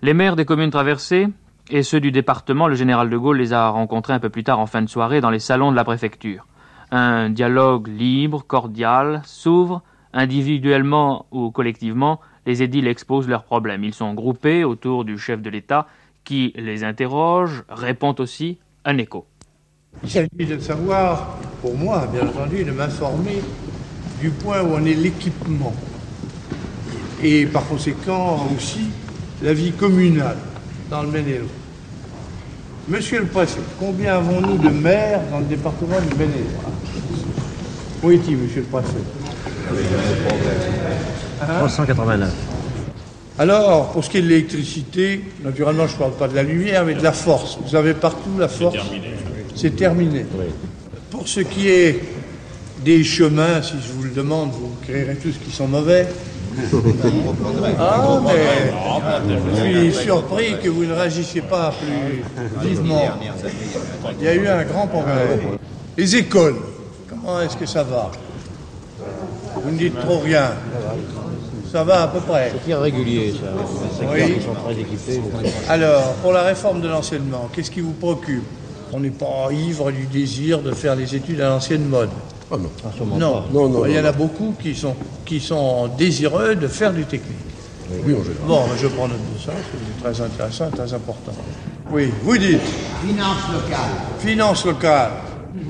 Les 0.01 0.13
maires 0.13 0.37
des 0.37 0.45
communes 0.45 0.71
traversées 0.71 1.27
et 1.69 1.83
ceux 1.83 1.99
du 1.99 2.11
département, 2.11 2.67
le 2.67 2.75
général 2.75 3.09
de 3.09 3.17
Gaulle 3.17 3.37
les 3.37 3.51
a 3.51 3.69
rencontrés 3.69 4.13
un 4.13 4.19
peu 4.19 4.29
plus 4.29 4.45
tard 4.45 4.59
en 4.59 4.65
fin 4.65 4.81
de 4.81 4.87
soirée 4.87 5.19
dans 5.19 5.29
les 5.29 5.39
salons 5.39 5.71
de 5.71 5.75
la 5.75 5.83
préfecture. 5.83 6.47
Un 6.91 7.29
dialogue 7.29 7.87
libre, 7.87 8.45
cordial, 8.47 9.21
s'ouvre, 9.25 9.81
individuellement 10.13 11.25
ou 11.31 11.51
collectivement, 11.51 12.21
les 12.45 12.63
édiles 12.63 12.87
exposent 12.87 13.27
leurs 13.27 13.43
problèmes. 13.43 13.83
Ils 13.83 13.93
sont 13.93 14.13
groupés 14.13 14.63
autour 14.63 15.03
du 15.03 15.17
chef 15.17 15.41
de 15.41 15.49
l'État 15.49 15.87
qui 16.23 16.53
les 16.55 16.85
interroge, 16.85 17.63
répond 17.67 18.15
aussi 18.19 18.59
un 18.85 18.97
écho. 18.97 19.25
Il 20.01 20.09
s'agit 20.09 20.29
de 20.47 20.59
savoir, 20.59 21.37
pour 21.61 21.75
moi, 21.77 22.07
bien 22.11 22.27
entendu, 22.27 22.63
de 22.63 22.71
m'informer 22.71 23.41
du 24.19 24.29
point 24.29 24.61
où 24.61 24.75
en 24.75 24.85
est 24.85 24.93
l'équipement. 24.93 25.73
Et 27.21 27.45
par 27.45 27.65
conséquent 27.67 28.47
aussi 28.55 28.89
la 29.41 29.53
vie 29.53 29.71
communale 29.71 30.37
dans 30.89 31.03
le 31.03 31.09
Maine-et-Loire. 31.09 31.49
Monsieur 32.89 33.19
le 33.19 33.27
préfet, 33.27 33.61
combien 33.79 34.15
avons-nous 34.15 34.57
de 34.57 34.69
maires 34.69 35.21
dans 35.31 35.39
le 35.39 35.45
département 35.45 35.99
du 36.01 36.17
Maine-et-Loire 36.17 36.71
Où 38.03 38.11
est-il, 38.11 38.37
monsieur 38.37 38.61
le 38.61 38.67
préfet? 38.67 38.97
389. 41.59 42.33
Alors, 43.39 43.91
pour 43.91 44.03
ce 44.03 44.09
qui 44.09 44.17
est 44.17 44.21
de 44.21 44.27
l'électricité, 44.27 45.23
naturellement, 45.43 45.87
je 45.87 45.93
ne 45.93 45.97
parle 45.99 46.11
pas 46.11 46.27
de 46.27 46.35
la 46.35 46.43
lumière, 46.43 46.85
mais 46.85 46.93
de 46.93 47.01
la 47.01 47.13
force. 47.13 47.57
Vous 47.65 47.75
avez 47.75 47.93
partout 47.93 48.37
la 48.37 48.47
force. 48.47 48.75
C'est 49.55 49.75
terminé. 49.75 50.25
Pour 51.09 51.27
ce 51.27 51.41
qui 51.41 51.69
est 51.69 52.01
des 52.83 53.03
chemins, 53.03 53.61
si 53.61 53.73
je 53.85 53.93
vous 53.93 54.03
le 54.03 54.09
demande, 54.09 54.51
vous 54.51 54.71
créerez 54.81 55.15
tous 55.15 55.35
qui 55.43 55.51
sont 55.51 55.67
mauvais. 55.67 56.07
Ah, 57.79 59.19
mais 59.25 59.35
je 59.55 59.91
suis 59.91 60.03
surpris 60.03 60.55
que 60.61 60.69
vous 60.69 60.85
ne 60.85 60.93
réagissiez 60.93 61.41
pas 61.41 61.73
plus 61.73 62.23
vivement. 62.67 63.01
Il 64.19 64.25
y 64.25 64.27
a 64.27 64.35
eu 64.35 64.47
un 64.47 64.63
grand 64.63 64.85
progrès. 64.85 65.39
Les 65.97 66.15
écoles, 66.15 66.57
comment 67.09 67.41
est-ce 67.41 67.57
que 67.57 67.65
ça 67.65 67.83
va? 67.83 68.11
Vous 69.63 69.71
ne 69.71 69.77
dites 69.77 69.99
trop 69.99 70.19
rien. 70.19 70.51
Ça 71.71 71.83
va 71.83 72.03
à 72.03 72.07
peu 72.07 72.19
près. 72.19 72.51
C'est 72.63 72.69
irrégulier, 72.71 73.33
ça. 73.33 74.05
Oui. 74.13 74.35
Ils 74.37 74.43
sont 74.43 74.53
très 74.53 74.73
équipés. 74.73 75.21
Alors, 75.67 76.13
pour 76.21 76.33
la 76.33 76.43
réforme 76.43 76.81
de 76.81 76.87
l'enseignement, 76.87 77.49
qu'est-ce 77.51 77.71
qui 77.71 77.81
vous 77.81 77.93
préoccupe? 77.93 78.43
On 78.95 78.99
n'est 78.99 79.09
pas 79.09 79.49
ivre 79.51 79.91
du 79.91 80.05
désir 80.05 80.59
de 80.61 80.71
faire 80.71 80.95
les 80.95 81.15
études 81.15 81.41
à 81.41 81.49
l'ancienne 81.49 81.85
mode. 81.85 82.09
Ah 82.51 82.57
non. 82.57 83.17
Non. 83.17 83.43
Non, 83.51 83.69
non, 83.69 83.85
Il 83.87 83.93
y 83.95 83.99
en 83.99 84.03
non. 84.03 84.09
a 84.09 84.11
beaucoup 84.11 84.53
qui 84.61 84.75
sont, 84.75 84.95
qui 85.25 85.39
sont 85.39 85.87
désireux 85.97 86.55
de 86.55 86.67
faire 86.67 86.93
du 86.93 87.03
technique. 87.05 87.37
Oui, 88.05 88.13
en 88.13 88.23
général. 88.23 88.35
Bon, 88.47 88.61
je 88.79 88.87
prends 88.87 89.07
note 89.07 89.17
de 89.35 89.39
ça, 89.43 89.51
c'est 89.71 90.03
très 90.03 90.23
intéressant, 90.23 90.69
très 90.69 90.93
important. 90.93 91.31
Oui, 91.91 92.11
vous 92.23 92.37
dites 92.37 92.59
Finance 93.05 93.37
locale. 93.51 93.89
Finance 94.19 94.65
locale. 94.65 95.11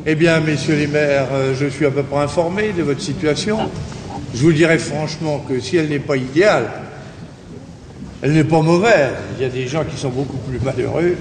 Eh 0.06 0.16
bien, 0.16 0.40
messieurs 0.42 0.76
les 0.76 0.88
maires, 0.88 1.28
euh, 1.34 1.56
je 1.56 1.68
suis 1.68 1.86
à 1.86 1.92
peu 1.92 2.04
près 2.04 2.20
informé 2.24 2.74
de 2.74 2.84
votre 2.84 3.02
situation. 3.02 3.58
Je 4.34 4.42
vous 4.42 4.52
dirais 4.54 4.80
franchement 4.80 5.44
que 5.48 5.60
si 5.62 5.78
elle 5.78 5.90
n'est 5.90 6.00
pas 6.00 6.18
idéale, 6.18 6.70
elle 8.22 8.34
n'est 8.34 8.44
pas 8.44 8.62
mauvaise. 8.62 9.12
Il 9.38 9.44
y 9.44 9.46
a 9.46 9.50
des 9.50 9.68
gens 9.68 9.84
qui 9.86 9.98
sont 9.98 10.10
beaucoup 10.10 10.38
plus 10.38 10.60
malheureux 10.60 11.16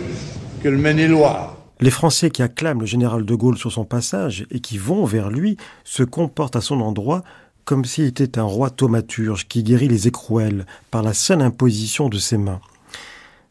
que 0.62 0.68
le 0.68 0.78
Maine-et-Loire. 0.78 1.51
Les 1.82 1.90
Français 1.90 2.30
qui 2.30 2.44
acclament 2.44 2.82
le 2.82 2.86
général 2.86 3.24
de 3.24 3.34
Gaulle 3.34 3.58
sur 3.58 3.72
son 3.72 3.84
passage 3.84 4.46
et 4.52 4.60
qui 4.60 4.78
vont 4.78 5.04
vers 5.04 5.30
lui 5.30 5.56
se 5.82 6.04
comportent 6.04 6.54
à 6.54 6.60
son 6.60 6.80
endroit 6.80 7.24
comme 7.64 7.84
s'il 7.84 8.04
était 8.04 8.38
un 8.38 8.44
roi 8.44 8.70
thaumaturge 8.70 9.48
qui 9.48 9.64
guérit 9.64 9.88
les 9.88 10.06
écrouelles 10.06 10.64
par 10.92 11.02
la 11.02 11.12
seule 11.12 11.42
imposition 11.42 12.08
de 12.08 12.18
ses 12.18 12.38
mains. 12.38 12.60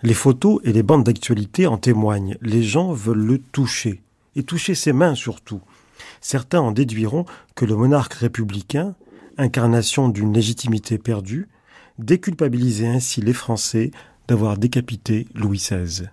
Les 0.01 0.13
photos 0.13 0.61
et 0.63 0.71
les 0.71 0.81
bandes 0.81 1.03
d'actualité 1.03 1.67
en 1.67 1.77
témoignent. 1.77 2.37
Les 2.41 2.63
gens 2.63 2.93
veulent 2.93 3.17
le 3.17 3.37
toucher, 3.37 4.01
et 4.37 4.43
toucher 4.43 4.75
ses 4.75 4.93
mains 4.93 5.15
surtout. 5.15 5.59
Certains 6.21 6.61
en 6.61 6.71
déduiront 6.71 7.25
que 7.55 7.65
le 7.65 7.75
monarque 7.75 8.13
républicain, 8.13 8.95
incarnation 9.37 10.07
d'une 10.07 10.31
légitimité 10.31 10.97
perdue, 10.97 11.49
déculpabilisait 11.99 12.87
ainsi 12.87 13.19
les 13.19 13.33
Français 13.33 13.91
d'avoir 14.29 14.57
décapité 14.57 15.27
Louis 15.35 15.57
XVI. 15.57 16.11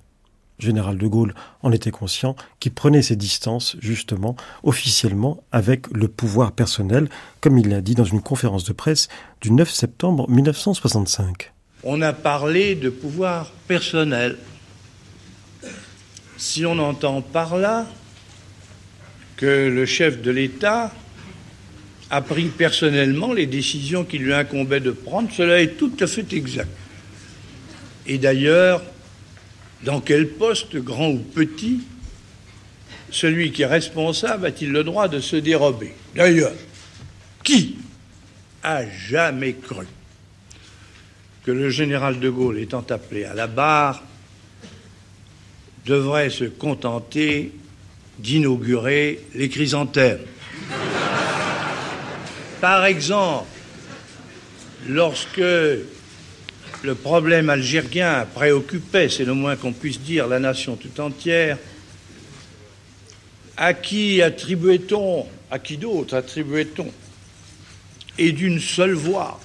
Général 0.58 0.98
de 0.98 1.06
Gaulle 1.06 1.34
en 1.62 1.72
était 1.72 1.90
conscient, 1.90 2.36
qui 2.60 2.70
prenait 2.70 3.02
ses 3.02 3.16
distances, 3.16 3.76
justement, 3.80 4.36
officiellement, 4.62 5.42
avec 5.52 5.86
le 5.92 6.08
pouvoir 6.08 6.52
personnel, 6.52 7.08
comme 7.40 7.58
il 7.58 7.68
l'a 7.68 7.80
dit 7.80 7.94
dans 7.94 8.04
une 8.04 8.22
conférence 8.22 8.64
de 8.64 8.72
presse 8.72 9.08
du 9.40 9.52
9 9.52 9.70
septembre 9.70 10.28
1965. 10.28 11.52
On 11.84 12.02
a 12.02 12.12
parlé 12.12 12.74
de 12.74 12.90
pouvoir 12.90 13.52
personnel. 13.68 14.36
Si 16.36 16.66
on 16.66 16.78
entend 16.78 17.22
par 17.22 17.56
là 17.56 17.86
que 19.36 19.68
le 19.68 19.86
chef 19.86 20.20
de 20.20 20.30
l'État 20.30 20.92
a 22.10 22.20
pris 22.20 22.46
personnellement 22.46 23.32
les 23.32 23.46
décisions 23.46 24.04
qui 24.04 24.18
lui 24.18 24.32
incombaient 24.32 24.80
de 24.80 24.90
prendre, 24.90 25.30
cela 25.32 25.60
est 25.60 25.76
tout 25.76 25.92
à 26.00 26.06
fait 26.06 26.32
exact. 26.32 26.70
Et 28.06 28.18
d'ailleurs, 28.18 28.82
dans 29.82 30.00
quel 30.00 30.28
poste, 30.28 30.76
grand 30.76 31.10
ou 31.10 31.18
petit, 31.18 31.80
celui 33.10 33.52
qui 33.52 33.62
est 33.62 33.66
responsable 33.66 34.46
a-t-il 34.46 34.72
le 34.72 34.84
droit 34.84 35.08
de 35.08 35.20
se 35.20 35.36
dérober? 35.36 35.94
D'ailleurs, 36.14 36.52
qui 37.42 37.76
a 38.62 38.88
jamais 38.88 39.54
cru 39.54 39.86
que 41.44 41.50
le 41.50 41.70
général 41.70 42.20
de 42.20 42.28
Gaulle, 42.28 42.58
étant 42.58 42.84
appelé 42.90 43.24
à 43.24 43.34
la 43.34 43.46
barre, 43.46 44.02
devrait 45.86 46.30
se 46.30 46.44
contenter 46.44 47.52
d'inaugurer 48.18 49.20
les 49.34 49.48
chrysanthèmes? 49.48 50.20
Par 52.60 52.84
exemple, 52.84 53.46
lorsque 54.88 55.40
le 56.82 56.94
problème 56.94 57.50
algérien 57.50 58.26
préoccupait, 58.34 59.08
c'est 59.08 59.24
le 59.24 59.34
moins 59.34 59.56
qu'on 59.56 59.72
puisse 59.72 60.00
dire, 60.00 60.26
la 60.26 60.38
nation 60.38 60.76
tout 60.76 61.00
entière, 61.00 61.58
à 63.56 63.74
qui 63.74 64.22
attribuait-on, 64.22 65.26
à 65.50 65.58
qui 65.58 65.76
d'autre 65.76 66.14
attribuait-on, 66.14 66.92
et 68.18 68.32
d'une 68.32 68.60
seule 68.60 68.94
voix, 68.94 69.40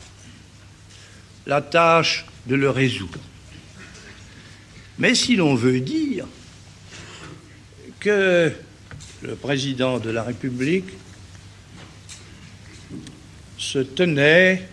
la 1.45 1.61
tâche 1.61 2.25
de 2.45 2.55
le 2.55 2.69
résoudre. 2.69 3.19
Mais 4.99 5.15
si 5.15 5.35
l'on 5.35 5.55
veut 5.55 5.79
dire 5.79 6.27
que 7.99 8.51
le 9.23 9.35
président 9.35 9.97
de 9.97 10.11
la 10.11 10.23
République 10.23 10.89
se 13.57 13.79
tenait 13.79 14.67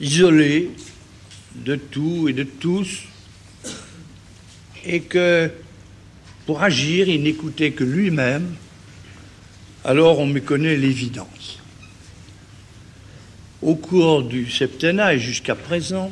isolé 0.00 0.70
de 1.54 1.76
tout 1.76 2.28
et 2.28 2.32
de 2.32 2.44
tous, 2.44 3.02
et 4.84 5.00
que 5.00 5.50
pour 6.46 6.62
agir, 6.62 7.08
il 7.08 7.22
n'écoutait 7.22 7.72
que 7.72 7.84
lui-même, 7.84 8.54
alors 9.84 10.18
on 10.18 10.26
méconnaît 10.26 10.76
l'évidence. 10.76 11.58
Au 13.62 13.74
cours 13.74 14.22
du 14.22 14.50
septennat 14.50 15.14
et 15.14 15.18
jusqu'à 15.18 15.54
présent, 15.54 16.10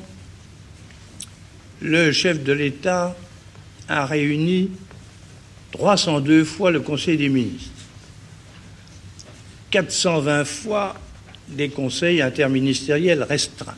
le 1.81 2.13
chef 2.13 2.43
de 2.45 2.53
l'État 2.53 3.17
a 3.89 4.05
réuni 4.05 4.71
302 5.73 6.45
fois 6.45 6.71
le 6.71 6.81
Conseil 6.81 7.17
des 7.17 7.29
ministres, 7.29 7.71
420 9.71 10.45
fois 10.45 10.95
des 11.49 11.71
conseils 11.71 12.21
interministériels 12.21 13.23
restreints. 13.23 13.75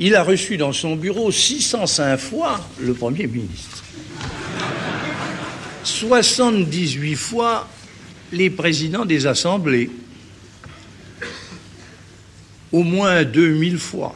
Il 0.00 0.14
a 0.14 0.22
reçu 0.22 0.56
dans 0.56 0.72
son 0.72 0.94
bureau 0.94 1.32
605 1.32 2.16
fois 2.18 2.60
le 2.80 2.94
Premier 2.94 3.26
ministre, 3.26 3.82
78 5.82 7.16
fois 7.16 7.68
les 8.30 8.48
présidents 8.48 9.04
des 9.04 9.26
assemblées, 9.26 9.90
au 12.70 12.84
moins 12.84 13.24
2000 13.24 13.78
fois 13.78 14.14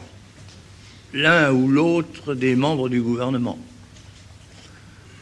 l'un 1.13 1.51
ou 1.51 1.67
l'autre 1.67 2.33
des 2.33 2.55
membres 2.55 2.87
du 2.87 3.01
gouvernement, 3.01 3.59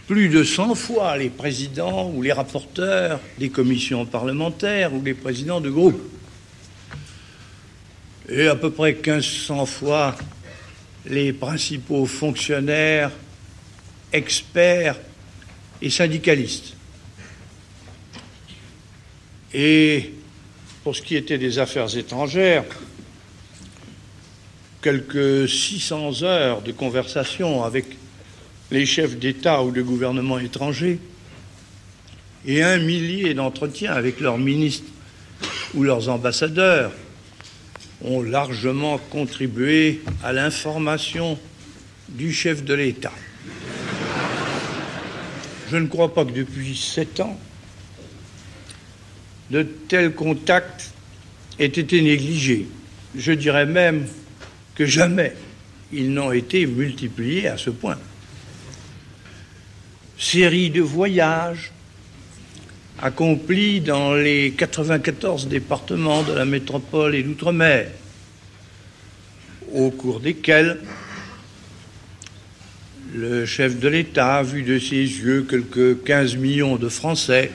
plus 0.05 0.29
de 0.29 0.43
100 0.43 0.75
fois 0.75 1.17
les 1.17 1.29
présidents 1.29 2.11
ou 2.13 2.21
les 2.21 2.33
rapporteurs 2.33 3.19
des 3.39 3.49
commissions 3.49 4.05
parlementaires 4.05 4.93
ou 4.93 5.01
les 5.01 5.15
présidents 5.15 5.59
de 5.59 5.71
groupe, 5.71 5.99
et 8.29 8.47
à 8.47 8.55
peu 8.55 8.69
près 8.69 8.93
1500 8.93 9.65
fois 9.65 10.15
les 11.05 11.33
principaux 11.33 12.05
fonctionnaires, 12.05 13.11
experts 14.13 14.99
et 15.81 15.89
syndicalistes. 15.89 16.75
Et 19.53 20.13
pour 20.83 20.95
ce 20.95 21.01
qui 21.01 21.15
était 21.15 21.37
des 21.37 21.59
affaires 21.59 21.95
étrangères, 21.97 22.63
quelques 24.81 25.47
600 25.47 26.23
heures 26.23 26.61
de 26.61 26.71
conversation 26.71 27.63
avec 27.63 27.85
les 28.71 28.85
chefs 28.85 29.17
d'État 29.17 29.63
ou 29.63 29.71
de 29.71 29.81
gouvernement 29.81 30.39
étrangers 30.39 30.99
et 32.45 32.63
un 32.63 32.79
millier 32.79 33.33
d'entretiens 33.33 33.93
avec 33.93 34.19
leurs 34.19 34.37
ministres 34.37 34.89
ou 35.73 35.83
leurs 35.83 36.09
ambassadeurs 36.09 36.91
ont 38.03 38.21
largement 38.21 38.97
contribué 38.97 40.01
à 40.23 40.33
l'information 40.33 41.37
du 42.09 42.33
chef 42.33 42.63
de 42.63 42.73
l'État. 42.73 43.13
Je 45.69 45.77
ne 45.77 45.87
crois 45.87 46.13
pas 46.13 46.25
que 46.25 46.31
depuis 46.31 46.75
sept 46.75 47.19
ans, 47.19 47.39
de 49.49 49.63
tels 49.63 50.13
contacts 50.13 50.91
aient 51.59 51.65
été 51.65 52.01
négligés. 52.01 52.67
Je 53.15 53.31
dirais 53.31 53.65
même 53.65 54.07
que 54.75 54.85
jamais 54.85 55.33
ils 55.91 56.13
n'ont 56.13 56.31
été 56.31 56.65
multipliés 56.65 57.47
à 57.47 57.57
ce 57.57 57.69
point. 57.69 57.97
Série 60.17 60.69
de 60.69 60.81
voyages 60.81 61.71
accomplis 62.99 63.81
dans 63.81 64.13
les 64.13 64.51
94 64.51 65.47
départements 65.47 66.23
de 66.23 66.33
la 66.33 66.45
métropole 66.45 67.15
et 67.15 67.23
d'outre-mer, 67.23 67.87
au 69.73 69.91
cours 69.91 70.19
desquels 70.19 70.79
le 73.13 73.45
chef 73.45 73.79
de 73.79 73.87
l'État 73.87 74.37
a 74.37 74.43
vu 74.43 74.63
de 74.63 74.79
ses 74.79 74.95
yeux 74.95 75.45
quelques 75.49 76.03
15 76.03 76.35
millions 76.37 76.77
de 76.77 76.87
Français 76.87 77.51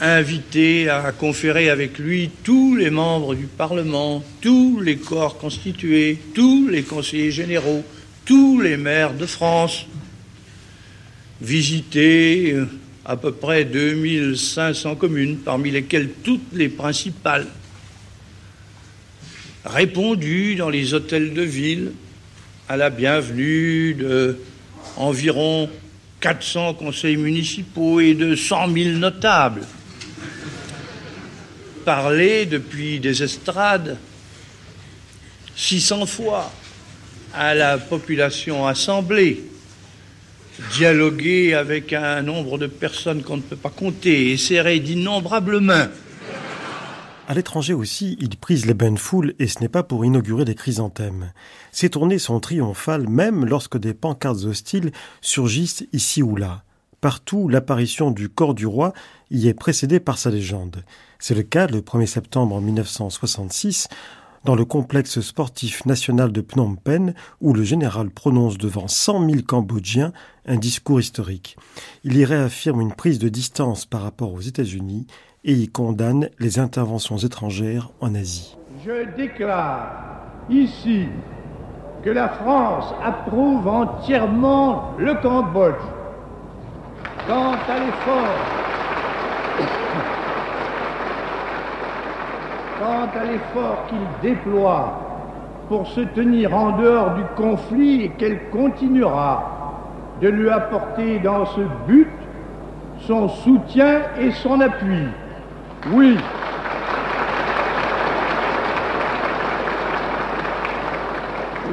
invités 0.00 0.88
à 0.88 1.12
conférer 1.12 1.68
avec 1.68 1.98
lui 1.98 2.30
tous 2.42 2.74
les 2.74 2.90
membres 2.90 3.34
du 3.34 3.46
Parlement, 3.46 4.24
tous 4.40 4.80
les 4.80 4.96
corps 4.96 5.38
constitués, 5.38 6.18
tous 6.34 6.68
les 6.68 6.82
conseillers 6.82 7.30
généraux, 7.30 7.84
tous 8.24 8.60
les 8.60 8.76
maires 8.76 9.14
de 9.14 9.26
France, 9.26 9.86
visiter 11.40 12.56
à 13.04 13.16
peu 13.16 13.32
près 13.32 13.64
2500 13.64 14.96
communes, 14.96 15.38
parmi 15.38 15.70
lesquelles 15.70 16.10
toutes 16.22 16.52
les 16.52 16.68
principales, 16.68 17.46
répondu 19.64 20.54
dans 20.54 20.70
les 20.70 20.94
hôtels 20.94 21.34
de 21.34 21.42
ville 21.42 21.92
à 22.68 22.76
la 22.76 22.90
bienvenue 22.90 23.94
de 23.94 24.38
environ 24.96 25.68
400 26.20 26.74
conseils 26.74 27.16
municipaux 27.16 28.00
et 28.00 28.14
de 28.14 28.36
100 28.36 28.72
000 28.72 28.90
notables, 28.98 29.62
parlé 31.84 32.46
depuis 32.46 33.00
des 33.00 33.22
estrades 33.22 33.98
600 35.56 36.06
fois 36.06 36.52
à 37.34 37.54
la 37.54 37.78
population 37.78 38.66
assemblée, 38.66 39.42
dialoguer 40.72 41.54
avec 41.54 41.92
un 41.92 42.22
nombre 42.22 42.58
de 42.58 42.66
personnes 42.66 43.22
qu'on 43.22 43.36
ne 43.36 43.42
peut 43.42 43.56
pas 43.56 43.70
compter 43.70 44.30
et 44.30 44.36
serrer 44.36 44.80
d'innombrables 44.80 45.60
mains. 45.60 45.90
À 47.28 47.34
l'étranger 47.34 47.74
aussi, 47.74 48.16
il 48.20 48.36
prise 48.36 48.66
les 48.66 48.74
bains 48.74 48.90
de 48.90 48.98
foule 48.98 49.34
et 49.38 49.46
ce 49.46 49.60
n'est 49.60 49.68
pas 49.68 49.84
pour 49.84 50.04
inaugurer 50.04 50.44
des 50.44 50.56
chrysanthèmes. 50.56 51.32
Ces 51.70 51.88
tournées 51.88 52.18
sont 52.18 52.40
triomphales 52.40 53.08
même 53.08 53.44
lorsque 53.44 53.78
des 53.78 53.94
pancartes 53.94 54.44
hostiles 54.44 54.90
surgissent 55.20 55.84
ici 55.92 56.22
ou 56.22 56.34
là. 56.34 56.64
Partout, 57.00 57.48
l'apparition 57.48 58.10
du 58.10 58.28
corps 58.28 58.54
du 58.54 58.66
roi 58.66 58.92
y 59.30 59.48
est 59.48 59.54
précédée 59.54 60.00
par 60.00 60.18
sa 60.18 60.30
légende. 60.30 60.82
C'est 61.18 61.34
le 61.34 61.42
cas 61.42 61.66
le 61.66 61.80
1er 61.80 62.06
septembre 62.06 62.60
1966 62.60 63.88
dans 64.44 64.54
le 64.54 64.64
complexe 64.64 65.20
sportif 65.20 65.84
national 65.86 66.32
de 66.32 66.40
Phnom 66.40 66.76
Penh, 66.76 67.14
où 67.40 67.52
le 67.52 67.62
général 67.62 68.10
prononce 68.10 68.58
devant 68.58 68.88
100 68.88 69.28
000 69.28 69.42
Cambodgiens 69.46 70.12
un 70.46 70.56
discours 70.56 71.00
historique. 71.00 71.56
Il 72.04 72.16
y 72.16 72.24
réaffirme 72.24 72.80
une 72.80 72.94
prise 72.94 73.18
de 73.18 73.28
distance 73.28 73.86
par 73.86 74.02
rapport 74.02 74.32
aux 74.32 74.40
États-Unis 74.40 75.06
et 75.44 75.52
y 75.52 75.68
condamne 75.68 76.28
les 76.38 76.58
interventions 76.58 77.18
étrangères 77.18 77.90
en 78.00 78.14
Asie. 78.14 78.56
Je 78.84 79.16
déclare 79.16 80.22
ici 80.48 81.06
que 82.02 82.10
la 82.10 82.28
France 82.28 82.94
approuve 83.02 83.66
entièrement 83.68 84.94
le 84.98 85.14
Cambodge. 85.22 85.74
Quant 87.26 87.52
à 87.52 87.78
l'effort 87.78 88.59
quant 92.80 93.10
à 93.14 93.24
l'effort 93.24 93.86
qu'il 93.88 94.06
déploie 94.22 94.98
pour 95.68 95.86
se 95.86 96.00
tenir 96.00 96.56
en 96.56 96.78
dehors 96.78 97.10
du 97.10 97.22
conflit 97.36 98.04
et 98.04 98.08
qu'elle 98.08 98.48
continuera 98.48 99.44
de 100.22 100.28
lui 100.28 100.48
apporter 100.48 101.18
dans 101.18 101.44
ce 101.44 101.60
but 101.86 102.08
son 103.00 103.28
soutien 103.28 104.00
et 104.18 104.30
son 104.30 104.60
appui. 104.60 105.04
Oui. 105.92 106.16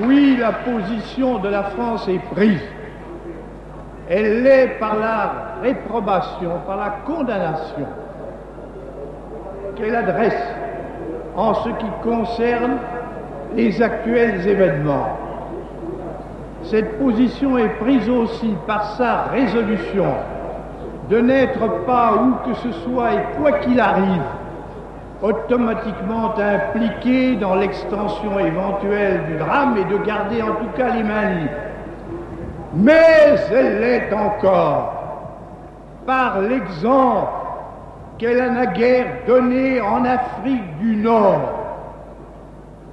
Oui, 0.04 0.38
la 0.40 0.52
position 0.52 1.40
de 1.40 1.50
la 1.50 1.64
France 1.64 2.08
est 2.10 2.22
prise. 2.36 2.62
Elle 4.10 4.44
l'est 4.44 4.78
par 4.80 4.98
la 4.98 5.32
réprobation, 5.64 6.52
par 6.68 6.78
la 6.78 6.90
condamnation 7.06 7.88
qu'elle 9.76 9.96
adresse 9.96 10.57
en 11.38 11.54
ce 11.54 11.70
qui 11.70 11.86
concerne 12.04 12.78
les 13.56 13.82
actuels 13.82 14.46
événements. 14.48 15.18
Cette 16.64 17.00
position 17.00 17.58
est 17.58 17.70
prise 17.80 18.10
aussi 18.10 18.54
par 18.66 18.96
sa 18.98 19.24
résolution 19.32 20.06
de 21.10 21.20
n'être 21.20 21.86
pas 21.86 22.14
où 22.16 22.50
que 22.50 22.56
ce 22.56 22.72
soit 22.72 23.14
et 23.14 23.40
quoi 23.40 23.54
qu'il 23.60 23.80
arrive 23.80 24.24
automatiquement 25.22 26.34
impliqué 26.38 27.36
dans 27.38 27.56
l'extension 27.56 28.40
éventuelle 28.40 29.22
du 29.28 29.38
drame 29.38 29.78
et 29.78 29.86
de 29.86 29.98
garder 30.04 30.42
en 30.42 30.56
tout 30.56 30.70
cas 30.76 30.94
les 30.96 31.04
mains 31.04 31.30
libres. 31.30 31.52
Mais 32.74 33.36
elle 33.52 33.80
l'est 33.80 34.14
encore 34.14 34.94
par 36.06 36.42
l'exemple 36.42 37.37
qu'elle 38.18 38.42
a 38.42 38.50
naguère 38.50 39.08
donné 39.28 39.80
en 39.82 40.04
Afrique 40.06 40.78
du 40.80 40.96
Nord, 40.96 41.54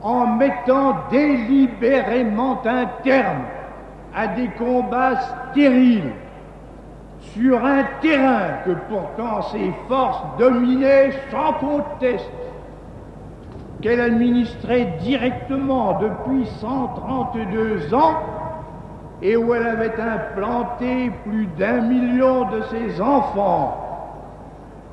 en 0.02 0.26
mettant 0.26 0.96
délibérément 1.10 2.60
un 2.64 2.86
terme 3.02 3.44
à 4.14 4.26
des 4.28 4.48
combats 4.58 5.18
stériles 5.50 6.12
sur 7.32 7.64
un 7.64 7.84
terrain 8.02 8.58
que 8.64 8.72
pourtant 8.88 9.42
ses 9.42 9.72
forces 9.88 10.22
dominaient 10.38 11.10
sans 11.30 11.54
conteste, 11.54 12.30
qu'elle 13.80 14.00
administrait 14.00 14.94
directement 15.00 15.98
depuis 15.98 16.46
132 16.60 17.94
ans 17.94 18.20
et 19.22 19.36
où 19.36 19.54
elle 19.54 19.66
avait 19.66 19.94
implanté 20.00 21.10
plus 21.24 21.46
d'un 21.58 21.80
million 21.80 22.44
de 22.50 22.62
ses 22.70 23.00
enfants. 23.00 23.83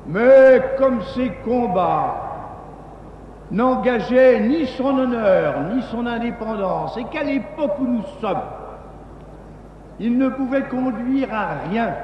Mais 0.06 0.60
comme 0.78 1.00
ces 1.14 1.30
combats 1.44 2.16
n'engageaient 3.50 4.40
ni 4.40 4.66
son 4.66 4.98
honneur, 4.98 5.54
ni 5.74 5.82
son 5.82 6.06
indépendance, 6.06 6.96
et 6.96 7.04
qu'à 7.04 7.22
l'époque 7.22 7.78
où 7.78 7.86
nous 7.86 8.04
sommes, 8.20 8.42
ils 10.00 10.16
ne 10.16 10.28
pouvaient 10.28 10.68
conduire 10.68 11.32
à 11.32 11.68
rien 11.70 11.94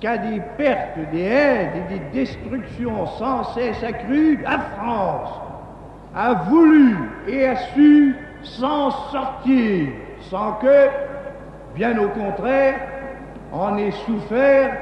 qu'à 0.00 0.18
des 0.18 0.40
pertes, 0.56 0.98
des 1.12 1.22
aides 1.22 1.70
et 1.76 1.98
des 1.98 2.24
destructions 2.24 3.06
sans 3.18 3.44
cesse 3.54 3.82
accrues, 3.82 4.38
la 4.42 4.58
France 4.58 5.30
a 6.14 6.34
voulu 6.48 6.96
et 7.26 7.48
a 7.48 7.56
su 7.56 8.16
s'en 8.42 8.90
sortir 8.90 9.88
sans 10.30 10.52
que, 10.52 10.88
bien 11.74 11.98
au 11.98 12.08
contraire, 12.08 12.76
en 13.52 13.76
ait 13.76 13.90
souffert 14.06 14.76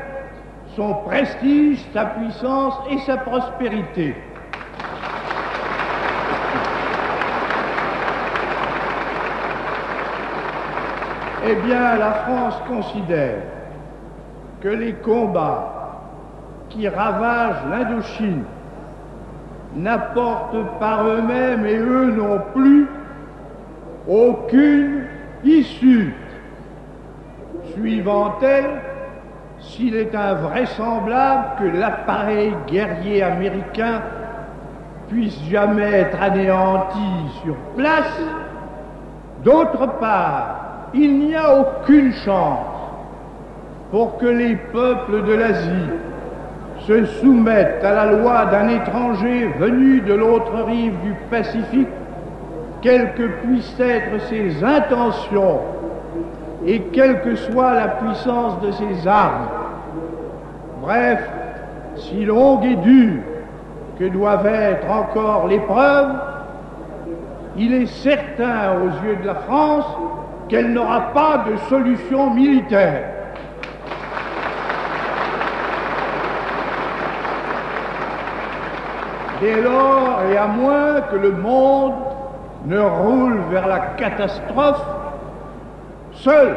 son 0.79 0.95
prestige, 1.05 1.81
sa 1.93 2.05
puissance 2.05 2.75
et 2.89 2.99
sa 2.99 3.17
prospérité. 3.17 4.15
Eh 11.49 11.55
bien, 11.67 11.97
la 11.97 12.13
France 12.13 12.55
considère 12.69 13.43
que 14.61 14.69
les 14.69 14.93
combats 14.93 15.99
qui 16.69 16.87
ravagent 16.87 17.67
l'Indochine 17.69 18.45
n'apportent 19.75 20.79
par 20.79 21.05
eux-mêmes 21.09 21.67
et 21.67 21.77
eux 21.77 22.13
non 22.13 22.41
plus 22.55 22.87
aucune 24.09 25.07
issue. 25.43 26.15
Suivant-elle, 27.75 28.88
s'il 29.61 29.97
est 29.97 30.15
invraisemblable 30.15 31.45
que 31.59 31.77
l'appareil 31.77 32.53
guerrier 32.67 33.23
américain 33.23 34.03
puisse 35.09 35.39
jamais 35.51 35.91
être 35.91 36.23
anéanti 36.23 36.99
sur 37.43 37.57
place, 37.77 38.21
d'autre 39.45 39.99
part, 39.99 40.91
il 40.95 41.19
n'y 41.19 41.35
a 41.35 41.59
aucune 41.59 42.13
chance 42.13 42.67
pour 43.91 44.19
que 44.19 44.27
les 44.27 44.57
peuples 44.57 45.25
de 45.25 45.33
l'Asie 45.33 45.91
se 46.81 47.05
soumettent 47.21 47.85
à 47.85 47.93
la 47.93 48.13
loi 48.13 48.47
d'un 48.47 48.69
étranger 48.69 49.49
venu 49.59 50.01
de 50.01 50.15
l'autre 50.15 50.65
rive 50.67 50.95
du 51.03 51.15
Pacifique, 51.31 51.89
quelles 52.81 53.13
que 53.15 53.27
puissent 53.43 53.81
être 53.81 54.21
ses 54.29 54.63
intentions 54.63 55.61
et 56.69 56.81
quelle 56.93 57.23
que 57.23 57.35
soit 57.35 57.73
la 57.73 57.89
puissance 57.89 58.61
de 58.61 58.71
ses 58.73 59.09
armes. 59.09 59.49
Bref, 60.83 61.19
si 61.97 62.27
longue 62.27 62.63
et 62.63 62.77
dure 62.77 63.23
que 63.99 64.05
doivent 64.05 64.47
être 64.47 64.89
encore 64.91 65.47
l'épreuve, 65.47 66.11
il 67.57 67.73
est 67.73 67.87
certain 67.87 68.75
aux 68.83 69.07
yeux 69.07 69.17
de 69.17 69.27
la 69.27 69.37
France 69.37 69.87
qu'elle 70.51 70.75
n'aura 70.75 71.13
pas 71.15 71.45
de 71.51 71.57
solution 71.71 72.35
militaire. 72.35 73.05
Dès 79.41 79.63
lors, 79.63 80.21
et 80.31 80.37
à 80.37 80.49
moins 80.49 81.01
que 81.11 81.17
le 81.17 81.33
monde 81.33 81.95
ne 82.67 82.79
roule 82.79 83.39
vers 83.51 83.67
la 83.67 83.79
catastrophe, 83.97 84.85
seul 86.23 86.57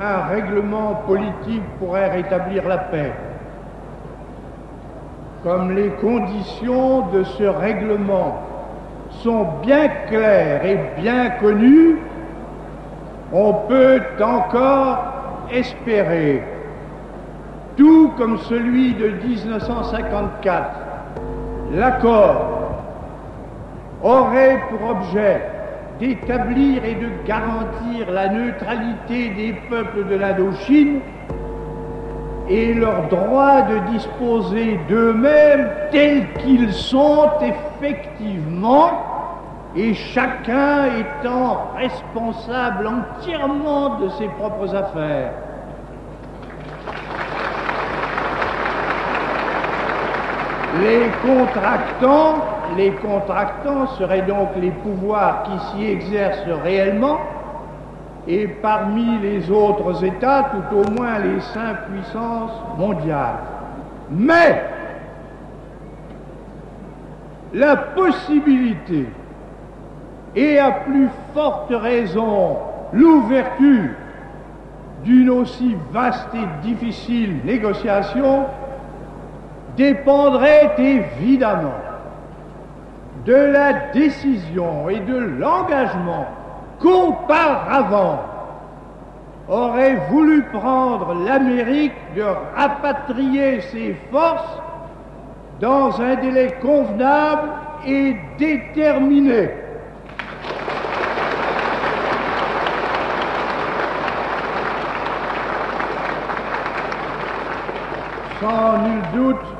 un 0.00 0.26
règlement 0.28 1.02
politique 1.06 1.62
pourrait 1.78 2.10
rétablir 2.10 2.68
la 2.68 2.78
paix. 2.78 3.12
Comme 5.42 5.74
les 5.74 5.88
conditions 6.00 7.06
de 7.12 7.22
ce 7.24 7.44
règlement 7.44 8.40
sont 9.22 9.46
bien 9.62 9.88
claires 10.08 10.64
et 10.64 10.78
bien 11.00 11.30
connues, 11.40 11.98
on 13.32 13.52
peut 13.68 14.02
encore 14.20 14.98
espérer, 15.52 16.42
tout 17.76 18.12
comme 18.16 18.38
celui 18.38 18.94
de 18.94 19.08
1954, 19.08 20.70
l'accord 21.72 22.36
aurait 24.02 24.60
pour 24.70 24.90
objet 24.90 25.55
d'établir 25.98 26.84
et 26.84 26.94
de 26.94 27.08
garantir 27.26 28.10
la 28.10 28.28
neutralité 28.28 29.30
des 29.30 29.52
peuples 29.68 30.06
de 30.08 30.16
l'Indochine 30.16 31.00
et 32.48 32.74
leur 32.74 33.08
droit 33.08 33.62
de 33.62 33.92
disposer 33.92 34.78
d'eux-mêmes 34.88 35.68
tels 35.90 36.32
qu'ils 36.34 36.72
sont 36.72 37.30
effectivement, 37.40 38.90
et 39.74 39.94
chacun 39.94 40.86
étant 40.98 41.72
responsable 41.76 42.86
entièrement 42.86 43.98
de 43.98 44.08
ses 44.10 44.28
propres 44.28 44.74
affaires. 44.74 45.32
Les 50.80 51.10
contractants, 51.26 52.44
les 52.76 52.90
contractants 52.92 53.86
seraient 53.98 54.22
donc 54.22 54.48
les 54.60 54.70
pouvoirs 54.70 55.44
qui 55.44 55.58
s'y 55.66 55.90
exercent 55.90 56.48
réellement, 56.62 57.18
et 58.28 58.48
parmi 58.48 59.18
les 59.20 59.50
autres 59.50 60.04
États, 60.04 60.50
tout 60.50 60.76
au 60.76 60.90
moins 60.90 61.18
les 61.18 61.40
cinq 61.40 61.76
puissances 61.90 62.60
mondiales. 62.76 63.38
Mais 64.10 64.64
la 67.54 67.76
possibilité, 67.76 69.06
et 70.34 70.58
à 70.58 70.70
plus 70.72 71.08
forte 71.34 71.70
raison 71.70 72.58
l'ouverture 72.92 73.90
d'une 75.04 75.30
aussi 75.30 75.76
vaste 75.92 76.28
et 76.34 76.66
difficile 76.66 77.36
négociation, 77.44 78.44
dépendrait 79.76 80.74
évidemment 80.78 81.85
de 83.26 83.34
la 83.34 83.72
décision 83.92 84.88
et 84.88 85.00
de 85.00 85.16
l'engagement 85.16 86.26
qu'auparavant 86.80 88.22
aurait 89.48 89.96
voulu 90.10 90.42
prendre 90.44 91.14
l'Amérique 91.24 91.92
de 92.14 92.24
rapatrier 92.54 93.60
ses 93.60 93.96
forces 94.12 94.60
dans 95.60 96.00
un 96.00 96.14
délai 96.16 96.54
convenable 96.62 97.48
et 97.86 98.16
déterminé. 98.38 99.50
Sans 108.40 108.78
nul 108.78 109.02
doute, 109.14 109.55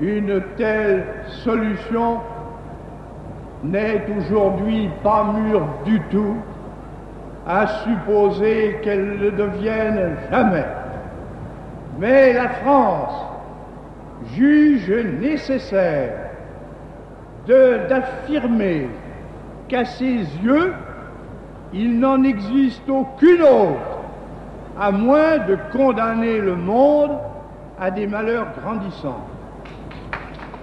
une 0.00 0.40
telle 0.56 1.04
solution 1.44 2.18
n'est 3.64 4.06
aujourd'hui 4.16 4.88
pas 5.02 5.24
mûre 5.24 5.66
du 5.84 6.00
tout, 6.10 6.36
à 7.46 7.66
supposer 7.66 8.78
qu'elle 8.82 9.18
ne 9.18 9.30
devienne 9.30 10.16
jamais. 10.30 10.66
Mais 11.98 12.32
la 12.32 12.48
France 12.50 13.24
juge 14.34 14.92
nécessaire 15.20 16.12
d'affirmer 17.46 18.88
qu'à 19.66 19.84
ses 19.84 20.18
yeux, 20.42 20.74
il 21.72 21.98
n'en 21.98 22.22
existe 22.22 22.88
aucune 22.88 23.42
autre, 23.42 23.98
à 24.78 24.92
moins 24.92 25.38
de 25.38 25.56
condamner 25.72 26.38
le 26.38 26.54
monde 26.54 27.18
à 27.80 27.90
des 27.90 28.06
malheurs 28.06 28.48
grandissants. 28.62 29.26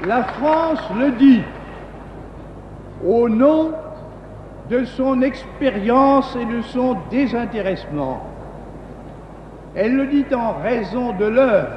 La 0.08 0.24
France 0.24 0.84
le 1.00 1.12
dit 1.12 1.41
au 3.04 3.28
nom 3.28 3.72
de 4.70 4.86
son 4.86 5.22
expérience 5.24 6.36
et 6.36 6.46
de 6.46 6.62
son 6.62 6.98
désintéressement. 7.10 8.22
Elle 9.76 9.96
le 9.96 10.06
dit 10.08 10.26
en 10.34 10.54
raison 10.62 11.13
de 11.13 11.26
l'œuvre 11.26 11.68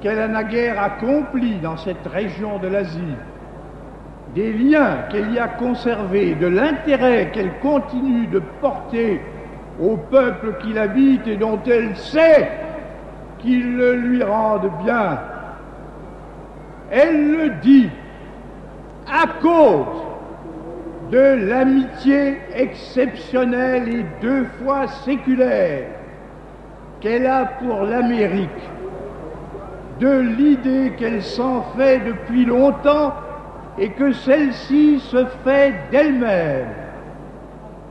qu'elle 0.00 0.18
a 0.18 0.26
naguère 0.26 0.82
accomplie 0.82 1.58
dans 1.60 1.76
cette 1.76 2.06
région 2.06 2.58
de 2.58 2.68
l'Asie, 2.68 3.16
des 4.34 4.52
liens 4.52 5.04
qu'elle 5.10 5.32
y 5.32 5.38
a 5.38 5.48
conservés, 5.48 6.34
de 6.34 6.46
l'intérêt 6.46 7.30
qu'elle 7.32 7.52
continue 7.60 8.26
de 8.26 8.40
porter 8.60 9.20
au 9.80 9.96
peuple 9.96 10.56
qui 10.60 10.72
l'habite 10.72 11.26
et 11.28 11.36
dont 11.36 11.60
elle 11.66 11.96
sait 11.96 12.50
qu'il 13.38 13.76
le 13.76 13.94
lui 13.94 14.22
rende 14.24 14.70
bien. 14.84 15.18
Elle 16.90 17.32
le 17.32 17.50
dit 17.62 17.90
à 19.06 19.26
cause 19.40 20.02
de 21.10 21.48
l'amitié 21.48 22.38
exceptionnelle 22.54 23.88
et 23.88 24.04
deux 24.20 24.44
fois 24.62 24.86
séculaire 24.86 25.86
qu'elle 27.00 27.26
a 27.26 27.44
pour 27.44 27.82
l'Amérique, 27.82 28.48
de 30.00 30.18
l'idée 30.20 30.92
qu'elle 30.98 31.22
s'en 31.22 31.62
fait 31.76 32.00
depuis 32.00 32.44
longtemps 32.44 33.14
et 33.78 33.90
que 33.90 34.12
celle-ci 34.12 35.00
se 35.00 35.24
fait 35.44 35.74
d'elle-même, 35.90 36.68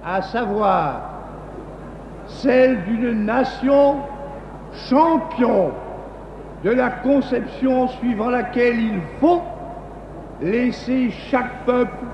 à 0.05 0.21
savoir 0.21 1.01
celle 2.27 2.83
d'une 2.83 3.25
nation 3.25 3.97
champion 4.89 5.71
de 6.63 6.71
la 6.71 6.89
conception 6.89 7.87
suivant 7.87 8.29
laquelle 8.29 8.79
il 8.79 8.99
faut 9.19 9.41
laisser 10.41 11.11
chaque 11.29 11.65
peuple 11.65 12.05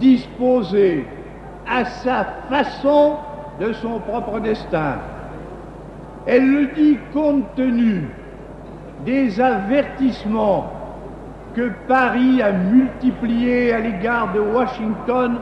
disposer 0.00 1.06
à 1.68 1.84
sa 1.84 2.26
façon 2.48 3.16
de 3.60 3.72
son 3.72 4.00
propre 4.00 4.40
destin. 4.40 4.96
Elle 6.26 6.46
le 6.46 6.66
dit 6.74 6.98
compte 7.12 7.54
tenu 7.54 8.08
des 9.04 9.40
avertissements 9.40 10.72
que 11.54 11.70
Paris 11.86 12.42
a 12.42 12.50
multipliés 12.52 13.72
à 13.72 13.78
l'égard 13.78 14.32
de 14.32 14.40
Washington 14.40 15.38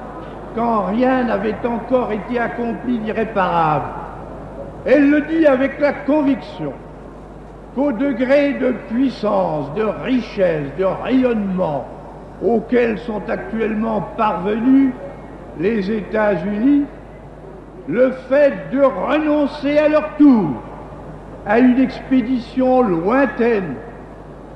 quand 0.54 0.84
rien 0.86 1.24
n'avait 1.24 1.56
encore 1.64 2.12
été 2.12 2.38
accompli 2.38 2.98
d'irréparable. 2.98 3.86
Elle 4.84 5.08
le 5.08 5.22
dit 5.22 5.46
avec 5.46 5.80
la 5.80 5.92
conviction 5.92 6.72
qu'au 7.74 7.92
degré 7.92 8.54
de 8.54 8.72
puissance, 8.90 9.72
de 9.74 9.82
richesse, 9.82 10.68
de 10.78 10.84
rayonnement 10.84 11.86
auquel 12.44 12.98
sont 12.98 13.22
actuellement 13.28 14.02
parvenus 14.16 14.92
les 15.58 15.90
États-Unis, 15.90 16.84
le 17.88 18.12
fait 18.28 18.70
de 18.72 18.82
renoncer 18.82 19.78
à 19.78 19.88
leur 19.88 20.16
tour 20.16 20.50
à 21.46 21.58
une 21.58 21.80
expédition 21.80 22.82
lointaine 22.82 23.74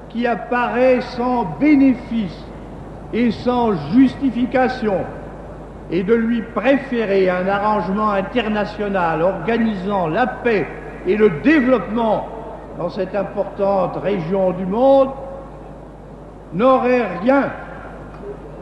qui 0.09 0.26
apparaît 0.26 1.00
sans 1.00 1.44
bénéfice 1.59 2.44
et 3.12 3.31
sans 3.31 3.72
justification, 3.92 4.98
et 5.90 6.02
de 6.02 6.14
lui 6.14 6.42
préférer 6.55 7.31
un 7.31 7.46
arrangement 7.46 8.11
international 8.11 9.22
organisant 9.22 10.09
la 10.09 10.26
paix 10.26 10.66
et 11.07 11.16
le 11.16 11.31
développement 11.42 12.26
dans 12.79 12.91
cette 12.91 13.15
importante 13.15 13.97
région 14.03 14.53
du 14.53 14.67
monde, 14.67 15.11
n'aurait 16.53 17.19
rien 17.23 17.51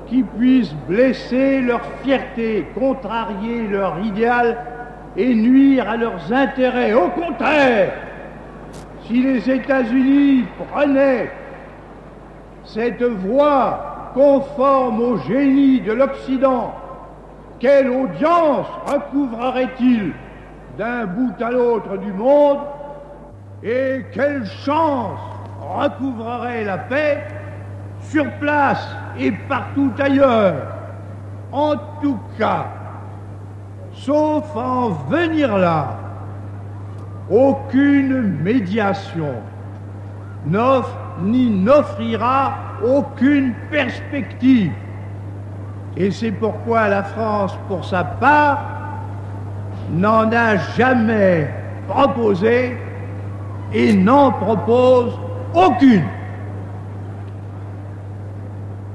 qui 0.07 0.23
puisse 0.23 0.73
blesser 0.89 1.61
leur 1.61 1.81
fierté, 2.03 2.67
contrarier 2.75 3.67
leur 3.69 3.99
idéal 4.01 4.59
et 5.17 5.35
nuire 5.35 5.89
à 5.89 5.97
leurs 5.97 6.33
intérêts. 6.33 6.93
Au 6.93 7.09
contraire, 7.09 7.93
si 9.07 9.23
les 9.23 9.51
États-Unis 9.51 10.45
prenaient 10.71 11.31
cette 12.65 13.03
voie 13.03 14.11
conforme 14.15 15.01
au 15.01 15.17
génie 15.19 15.81
de 15.81 15.93
l'Occident, 15.93 16.73
quelle 17.61 17.89
audience 17.91 18.67
recouvrerait-il 18.87 20.13
d'un 20.79 21.07
bout 21.07 21.35
à 21.41 21.51
l'autre 21.51 21.97
du 21.99 22.13
monde 22.13 22.59
et 23.65 24.05
quelle 24.13 24.45
chance 24.45 25.19
recouvrerait 25.59 26.65
la 26.65 26.77
paix 26.77 27.25
sur 28.01 28.31
place 28.33 28.87
et 29.19 29.33
partout 29.33 29.91
ailleurs 29.99 30.67
En 31.51 31.75
tout 32.03 32.19
cas, 32.39 32.67
sauf 33.95 34.45
en 34.55 34.91
venir 35.09 35.57
là, 35.57 35.97
aucune 37.31 38.39
médiation 38.43 39.35
n'offre 40.45 40.99
ni 41.23 41.49
n'offrira 41.49 42.53
aucune 42.85 43.55
perspective. 43.71 44.73
Et 45.97 46.11
c'est 46.11 46.33
pourquoi 46.33 46.89
la 46.89 47.03
France, 47.03 47.57
pour 47.67 47.85
sa 47.85 48.05
part, 48.05 48.63
n'en 49.91 50.31
a 50.33 50.57
jamais 50.77 51.49
proposé 51.89 52.77
et 53.75 53.93
n'en 53.93 54.31
propose 54.31 55.19
aucune. 55.53 56.05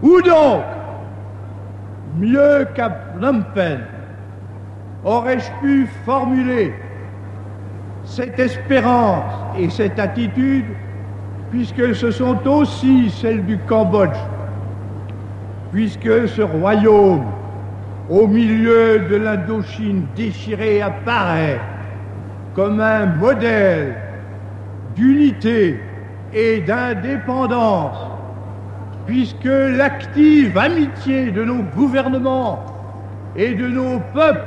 Où 0.02 0.22
donc, 0.22 0.64
mieux 2.18 2.66
qu'à 2.74 2.90
Phnom 2.90 3.44
Penh, 3.54 3.82
aurais-je 5.04 5.52
pu 5.62 5.86
formuler 6.06 6.74
cette 8.06 8.40
espérance 8.40 9.24
et 9.58 9.70
cette 9.70 10.00
attitude, 10.00 10.66
puisque 11.52 11.94
ce 11.94 12.12
sont 12.12 12.48
aussi 12.48 13.10
celles 13.10 13.46
du 13.46 13.58
Cambodge, 13.58 14.18
puisque 15.74 16.30
ce 16.30 16.42
royaume, 16.42 17.26
au 18.10 18.28
milieu 18.28 19.00
de 19.00 19.18
l'Indochine 19.18 20.06
déchirée, 20.16 20.82
apparaît 20.82 21.60
comme 22.56 22.80
un 22.80 23.06
modèle 23.06 23.96
d'unité 24.96 25.80
et 26.34 26.62
d'indépendance, 26.62 27.98
puisque 29.06 29.46
l'active 29.46 30.58
amitié 30.58 31.32
de 31.32 31.44
nos 31.44 31.64
gouvernements 31.76 32.66
et 33.36 33.54
de 33.54 33.68
nos 33.68 34.00
peuples 34.14 34.46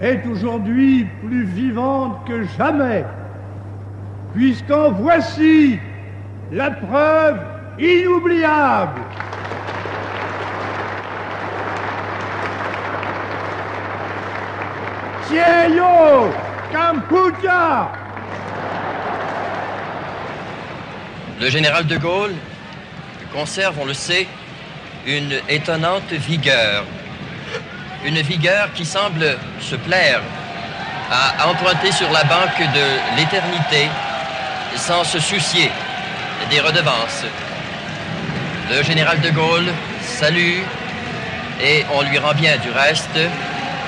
est 0.00 0.26
aujourd'hui 0.26 1.06
plus 1.24 1.44
vivante 1.44 2.18
que 2.26 2.44
jamais, 2.58 3.04
puisqu'en 4.34 4.90
voici 4.90 5.78
la 6.52 6.70
preuve 6.70 7.38
inoubliable. 7.78 9.00
Tieyo 15.28 16.30
Kampuchea 16.70 18.03
Le 21.40 21.50
général 21.50 21.86
de 21.86 21.96
Gaulle 21.96 22.34
conserve, 23.32 23.76
on 23.80 23.84
le 23.84 23.94
sait, 23.94 24.28
une 25.04 25.34
étonnante 25.48 26.12
vigueur. 26.12 26.84
Une 28.04 28.20
vigueur 28.20 28.72
qui 28.72 28.84
semble 28.84 29.36
se 29.60 29.74
plaire 29.74 30.20
à 31.10 31.48
emprunter 31.48 31.90
sur 31.90 32.10
la 32.12 32.22
banque 32.24 32.58
de 32.58 33.16
l'éternité 33.16 33.88
sans 34.76 35.02
se 35.02 35.18
soucier 35.18 35.70
des 36.50 36.60
redevances. 36.60 37.24
Le 38.70 38.82
général 38.84 39.20
de 39.20 39.30
Gaulle 39.30 39.72
salue 40.02 40.60
et 41.60 41.84
on 41.94 42.02
lui 42.02 42.18
rend 42.18 42.34
bien 42.34 42.56
du 42.58 42.70
reste. 42.70 43.18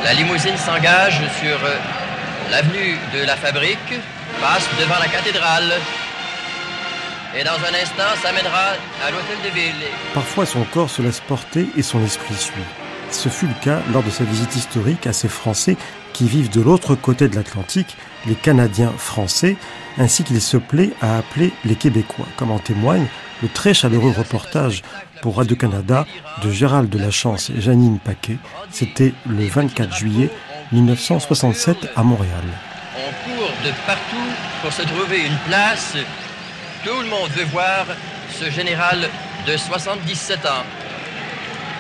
La 0.03 0.15
limousine 0.15 0.57
s'engage 0.57 1.21
sur 1.41 1.59
l'avenue 2.51 2.99
de 3.15 3.25
la 3.25 3.37
fabrique, 3.37 3.95
passe 4.41 4.69
devant 4.81 4.99
la 4.99 5.09
cathédrale 5.09 5.73
et 7.39 7.45
dans 7.45 7.53
un 7.53 7.83
instant 7.83 8.17
s'amènera 8.23 8.73
à 9.05 9.11
l'hôtel 9.11 9.37
de 9.45 9.55
ville. 9.55 9.87
Parfois 10.15 10.47
son 10.47 10.65
corps 10.65 10.91
se 10.91 11.03
laisse 11.03 11.21
porter 11.21 11.69
et 11.77 11.83
son 11.83 12.03
esprit 12.03 12.35
suit. 12.35 12.55
Ce 13.11 13.29
fut 13.29 13.47
le 13.47 13.55
cas 13.63 13.81
lors 13.93 14.03
de 14.03 14.11
sa 14.11 14.25
visite 14.25 14.57
historique 14.57 15.07
à 15.07 15.13
ces 15.13 15.29
Français 15.29 15.77
qui 16.13 16.27
vivent 16.27 16.51
de 16.51 16.63
l'autre 16.63 16.95
côté 16.95 17.29
de 17.29 17.37
l'Atlantique, 17.37 17.97
les 18.27 18.35
Canadiens 18.35 18.93
français, 18.97 19.57
ainsi 19.99 20.25
qu'il 20.25 20.41
se 20.41 20.57
plaît 20.57 20.91
à 21.03 21.19
appeler 21.19 21.53
les 21.65 21.75
Québécois, 21.75 22.27
comme 22.37 22.51
en 22.51 22.59
témoigne 22.59 23.07
le 23.43 23.49
très 23.49 23.75
chaleureux 23.75 24.15
reportage 24.17 24.83
pour 25.21 25.37
Radio-Canada 25.37 26.07
de 26.43 26.51
Gérald 26.51 26.89
de 26.89 26.99
la 26.99 27.11
Chance 27.11 27.51
et 27.51 27.61
Janine 27.61 27.99
Paquet. 27.99 28.39
C'était 28.71 29.13
le 29.29 29.47
24 29.47 29.95
juillet 29.95 30.31
1967 30.73 31.91
à 31.95 32.03
Montréal. 32.03 32.45
On 32.97 33.29
court 33.29 33.53
de 33.63 33.71
partout 33.87 34.17
pour 34.63 34.73
se 34.73 34.83
trouver 34.83 35.27
une 35.27 35.39
place. 35.47 35.97
Tout 36.87 37.01
le 37.01 37.09
monde 37.09 37.31
veut 37.31 37.47
voir 37.47 37.85
ce 38.39 38.49
général 38.49 39.11
de 39.45 39.57
77 39.57 40.47
ans, 40.47 40.65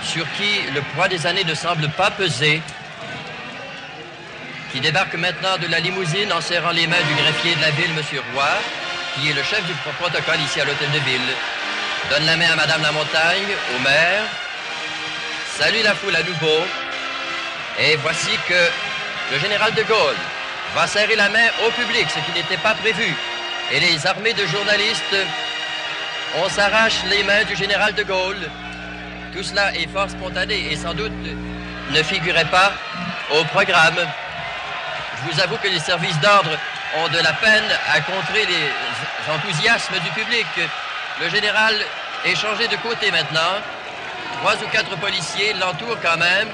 sur 0.03 0.25
qui 0.33 0.73
le 0.75 0.81
poids 0.97 1.07
des 1.07 1.29
années 1.29 1.45
ne 1.45 1.55
semble 1.55 1.89
pas 1.91 2.11
peser, 2.11 2.61
qui 4.73 4.81
débarque 4.81 5.15
maintenant 5.15 5.59
de 5.59 5.69
la 5.69 5.79
limousine 5.79 6.33
en 6.33 6.41
serrant 6.41 6.73
les 6.73 6.89
mains 6.89 7.05
du 7.07 7.23
greffier 7.23 7.55
de 7.55 7.61
la 7.61 7.71
ville, 7.71 7.93
M. 7.97 8.03
Roy, 8.35 8.49
qui 9.15 9.31
est 9.31 9.33
le 9.33 9.45
chef 9.45 9.65
du 9.69 9.75
protocole 9.97 10.41
ici 10.41 10.61
à 10.61 10.65
l'hôtel 10.65 10.91
de 10.91 10.99
ville. 10.99 11.31
Donne 12.11 12.27
la 12.27 12.37
main 12.37 12.51
à 12.51 12.57
Madame 12.57 12.83
la 12.83 12.91
Montagne, 12.91 13.55
au 13.77 13.83
maire, 13.83 14.25
salue 15.57 15.85
la 15.85 15.95
foule 15.95 16.17
à 16.17 16.25
nouveau, 16.25 16.67
et 17.79 17.95
voici 18.03 18.37
que 18.49 19.33
le 19.33 19.39
général 19.39 19.73
de 19.73 19.85
Gaulle 19.85 20.17
va 20.75 20.89
serrer 20.89 21.15
la 21.15 21.29
main 21.29 21.47
au 21.65 21.71
public, 21.71 22.09
ce 22.09 22.19
qui 22.27 22.37
n'était 22.37 22.61
pas 22.61 22.75
prévu. 22.75 23.15
Et 23.73 23.81
les 23.81 24.07
armées 24.07 24.33
de 24.33 24.47
journalistes, 24.47 25.17
on 26.37 26.49
s'arrache 26.49 27.03
les 27.11 27.25
mains 27.25 27.43
du 27.45 27.57
général 27.57 27.95
de 27.95 28.05
Gaulle. 28.05 28.49
Tout 29.33 29.43
cela 29.43 29.75
est 29.75 29.89
fort 29.93 30.09
spontané 30.09 30.71
et 30.71 30.77
sans 30.77 30.95
doute 30.95 31.13
ne 31.91 32.03
figurait 32.05 32.45
pas 32.45 32.73
au 33.35 33.43
programme. 33.47 33.99
Je 35.17 35.33
vous 35.33 35.41
avoue 35.41 35.57
que 35.57 35.67
les 35.67 35.81
services 35.81 36.19
d'ordre 36.21 36.57
ont 36.99 37.09
de 37.09 37.19
la 37.19 37.33
peine 37.33 37.65
à 37.93 38.01
contrer 38.03 38.47
les 38.47 39.35
enthousiasmes 39.35 39.99
du 39.99 40.11
public. 40.11 40.47
Le 41.21 41.29
général 41.29 41.75
est 42.25 42.37
changé 42.37 42.69
de 42.69 42.77
côté 42.77 43.11
maintenant. 43.11 43.59
Trois 44.39 44.55
ou 44.63 44.69
quatre 44.71 44.97
policiers 44.99 45.55
l'entourent 45.55 45.99
quand 46.01 46.19
même 46.19 46.49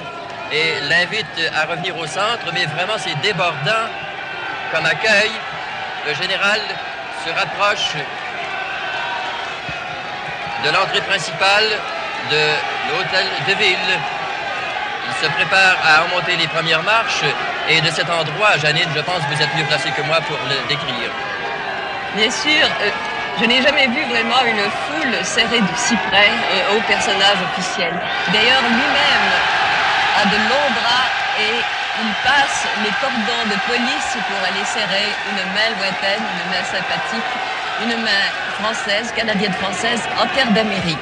et 0.51 0.81
l'invitent 0.89 1.51
à 1.55 1.67
revenir 1.67 1.95
au 1.99 2.07
centre, 2.07 2.47
mais 2.55 2.65
vraiment 2.65 2.97
c'est 2.97 3.21
débordant 3.21 3.87
comme 4.73 4.87
accueil. 4.87 5.31
Le 6.07 6.15
général 6.15 6.61
se 7.25 7.31
rapproche 7.31 7.95
de 10.65 10.71
l'entrée 10.71 11.01
principale 11.03 11.69
de 12.31 12.43
l'hôtel 12.89 13.27
de 13.47 13.55
ville. 13.55 13.93
Il 15.07 15.27
se 15.27 15.31
prépare 15.33 15.77
à 15.85 16.03
remonter 16.03 16.37
les 16.37 16.49
premières 16.49 16.83
marches 16.83 17.25
et 17.69 17.81
de 17.81 17.91
cet 17.91 18.11
endroit, 18.11 18.59
Janine, 18.61 18.89
je 18.95 19.01
pense 19.01 19.21
que 19.23 19.35
vous 19.35 19.43
êtes 19.43 19.55
mieux 19.57 19.65
placée 19.65 19.91
que 19.91 20.03
moi 20.03 20.21
pour 20.23 20.39
le 20.49 20.57
décrire. 20.69 21.11
Bien 22.15 22.31
sûr, 22.31 22.67
euh, 22.83 22.91
je 23.41 23.45
n'ai 23.47 23.63
jamais 23.63 23.87
vu 23.87 24.03
vraiment 24.05 24.43
une 24.45 24.67
foule 24.85 25.25
serrée 25.25 25.61
de 25.61 25.75
si 25.77 25.97
près 26.11 26.31
euh, 26.31 26.77
au 26.77 26.81
personnage 26.83 27.39
officiel. 27.53 27.93
D'ailleurs, 28.33 28.63
lui-même 28.63 29.29
a 30.21 30.25
de 30.27 30.37
longs 30.51 30.73
bras 30.75 31.07
et 31.39 31.82
il 32.01 32.13
passe 32.25 32.65
les 32.83 32.95
cordons 33.01 33.45
de 33.47 33.59
police 33.69 34.17
pour 34.29 34.41
aller 34.49 34.65
serrer 34.65 35.09
une 35.29 35.45
main 35.53 35.69
lointaine, 35.77 36.23
une 36.23 36.51
main 36.51 36.65
sympathique, 36.65 37.31
une 37.85 38.03
main 38.03 38.25
française, 38.61 39.13
canadienne-française, 39.15 40.01
en 40.21 40.27
terre 40.35 40.51
d'Amérique. 40.53 40.97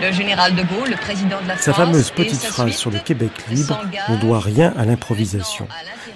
Le 0.00 0.10
général 0.10 0.54
de 0.56 0.62
Gaulle, 0.62 0.90
le 0.90 0.96
président 0.96 1.40
de 1.42 1.48
la 1.48 1.54
France. 1.54 1.64
Sa 1.64 1.72
fameuse 1.72 2.08
et 2.08 2.12
petite 2.12 2.40
sa 2.40 2.48
phrase 2.48 2.72
sur 2.72 2.90
le 2.90 2.98
Québec 2.98 3.30
libre 3.50 3.78
ne 4.08 4.16
doit 4.16 4.40
rien 4.40 4.72
à 4.76 4.84
l'improvisation. 4.84 5.68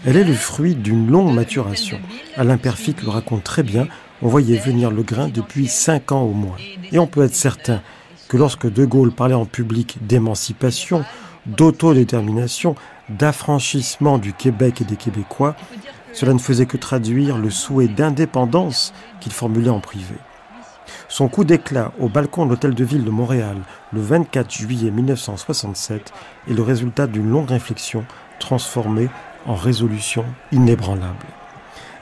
Elle 0.04 0.16
est 0.16 0.24
le 0.24 0.34
fruit 0.34 0.74
d'une 0.74 1.08
longue 1.08 1.32
maturation. 1.32 2.00
Alain 2.36 2.56
Perfit 2.56 2.96
le 3.02 3.10
raconte 3.10 3.44
très 3.44 3.62
bien. 3.62 3.86
On 4.22 4.28
voyait 4.28 4.58
venir 4.58 4.90
le 4.90 5.02
grain 5.02 5.28
depuis 5.28 5.68
cinq 5.68 6.10
ans 6.10 6.22
au 6.22 6.32
moins. 6.32 6.56
Et 6.90 6.98
on 6.98 7.06
peut 7.06 7.22
être 7.22 7.34
certain 7.34 7.80
que 8.28 8.36
lorsque 8.36 8.66
De 8.66 8.84
Gaulle 8.84 9.12
parlait 9.12 9.34
en 9.34 9.44
public 9.44 9.98
d'émancipation, 10.00 11.04
d'autodétermination, 11.46 12.74
d'affranchissement 13.08 14.18
du 14.18 14.32
Québec 14.32 14.80
et 14.80 14.84
des 14.84 14.96
Québécois, 14.96 15.54
cela 16.12 16.32
ne 16.32 16.38
faisait 16.38 16.66
que 16.66 16.76
traduire 16.76 17.38
le 17.38 17.50
souhait 17.50 17.88
d'indépendance 17.88 18.92
qu'il 19.20 19.32
formulait 19.32 19.70
en 19.70 19.80
privé. 19.80 20.14
Son 21.08 21.28
coup 21.28 21.44
d'éclat 21.44 21.92
au 22.00 22.08
balcon 22.08 22.46
de 22.46 22.50
l'hôtel 22.50 22.74
de 22.74 22.84
ville 22.84 23.04
de 23.04 23.10
Montréal 23.10 23.56
le 23.92 24.00
24 24.00 24.50
juillet 24.50 24.90
1967 24.90 26.12
est 26.48 26.54
le 26.54 26.62
résultat 26.62 27.06
d'une 27.06 27.30
longue 27.30 27.50
réflexion 27.50 28.04
transformée 28.38 29.08
en 29.46 29.54
résolution 29.54 30.24
inébranlable. 30.52 31.26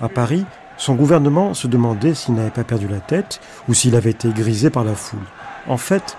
À 0.01 0.09
Paris, 0.09 0.45
son 0.77 0.95
gouvernement 0.95 1.55
se 1.55 1.67
demandait 1.67 2.15
s'il 2.15 2.35
n'avait 2.35 2.51
pas 2.51 2.65
perdu 2.65 2.89
la 2.89 3.01
tête 3.01 3.41
ou 3.69 3.75
s'il 3.75 3.95
avait 3.95 4.11
été 4.11 4.29
grisé 4.31 4.71
par 4.71 4.85
la 4.85 4.95
foule. 4.95 5.21
En 5.69 5.77
fait, 5.77 6.17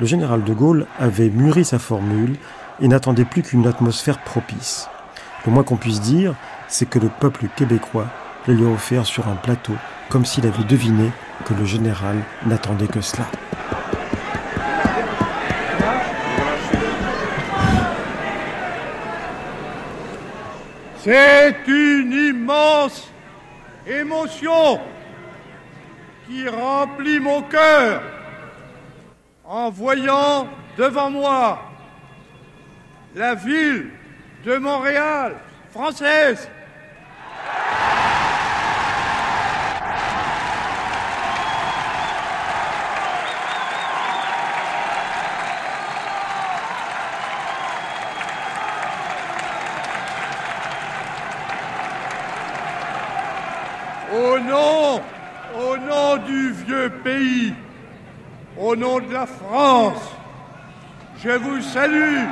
le 0.00 0.06
général 0.06 0.44
de 0.44 0.54
Gaulle 0.54 0.86
avait 0.98 1.28
mûri 1.28 1.64
sa 1.64 1.78
formule 1.78 2.36
et 2.82 2.88
n'attendait 2.88 3.24
plus 3.24 3.42
qu'une 3.42 3.66
atmosphère 3.66 4.18
propice. 4.18 4.88
Le 5.46 5.52
moins 5.52 5.62
qu'on 5.62 5.76
puisse 5.76 6.00
dire, 6.00 6.34
c'est 6.68 6.88
que 6.88 6.98
le 6.98 7.08
peuple 7.08 7.46
québécois 7.56 8.08
le 8.46 8.54
lui 8.54 8.66
a 8.66 8.68
offert 8.68 9.06
sur 9.06 9.28
un 9.28 9.36
plateau, 9.36 9.74
comme 10.08 10.24
s'il 10.24 10.46
avait 10.46 10.64
deviné 10.64 11.12
que 11.46 11.54
le 11.54 11.64
général 11.64 12.16
n'attendait 12.44 12.88
que 12.88 13.00
cela. 13.00 13.24
C'est 21.04 21.56
une 21.66 22.12
immense 22.12 23.08
émotion 23.86 24.80
qui 26.26 26.48
remplit 26.48 27.18
mon 27.18 27.42
cœur 27.42 28.02
en 29.44 29.70
voyant 29.70 30.46
devant 30.78 31.10
moi 31.10 31.71
la 33.14 33.34
ville 33.34 33.90
de 34.44 34.56
Montréal 34.56 35.34
française. 35.70 36.48
Au 54.14 54.38
nom, 54.38 55.00
au 55.58 55.76
nom 55.76 56.16
du 56.26 56.52
vieux 56.52 56.90
pays, 57.02 57.54
au 58.58 58.76
nom 58.76 59.00
de 59.00 59.12
la 59.12 59.26
France, 59.26 60.14
je 61.22 61.30
vous 61.30 61.62
salue. 61.62 62.26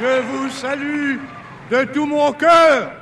Je 0.00 0.20
vous 0.22 0.48
salue 0.48 1.18
de 1.70 1.84
tout 1.84 2.06
mon 2.06 2.32
cœur. 2.32 2.92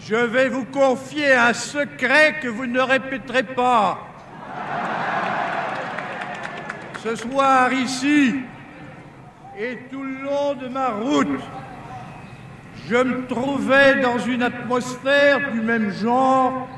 Je 0.00 0.16
vais 0.16 0.48
vous 0.48 0.64
confier 0.64 1.34
un 1.34 1.52
secret 1.52 2.36
que 2.42 2.48
vous 2.48 2.66
ne 2.66 2.80
répéterez 2.80 3.42
pas. 3.42 3.98
Ce 7.02 7.14
soir 7.14 7.72
ici 7.72 8.36
et 9.58 9.78
tout 9.90 10.02
le 10.02 10.22
long 10.22 10.54
de 10.54 10.68
ma 10.68 10.88
route, 10.88 11.40
je 12.88 12.96
me 12.96 13.26
trouvais 13.26 14.00
dans 14.00 14.18
une 14.18 14.42
atmosphère 14.42 15.52
du 15.52 15.60
même 15.60 15.90
genre 15.92 16.68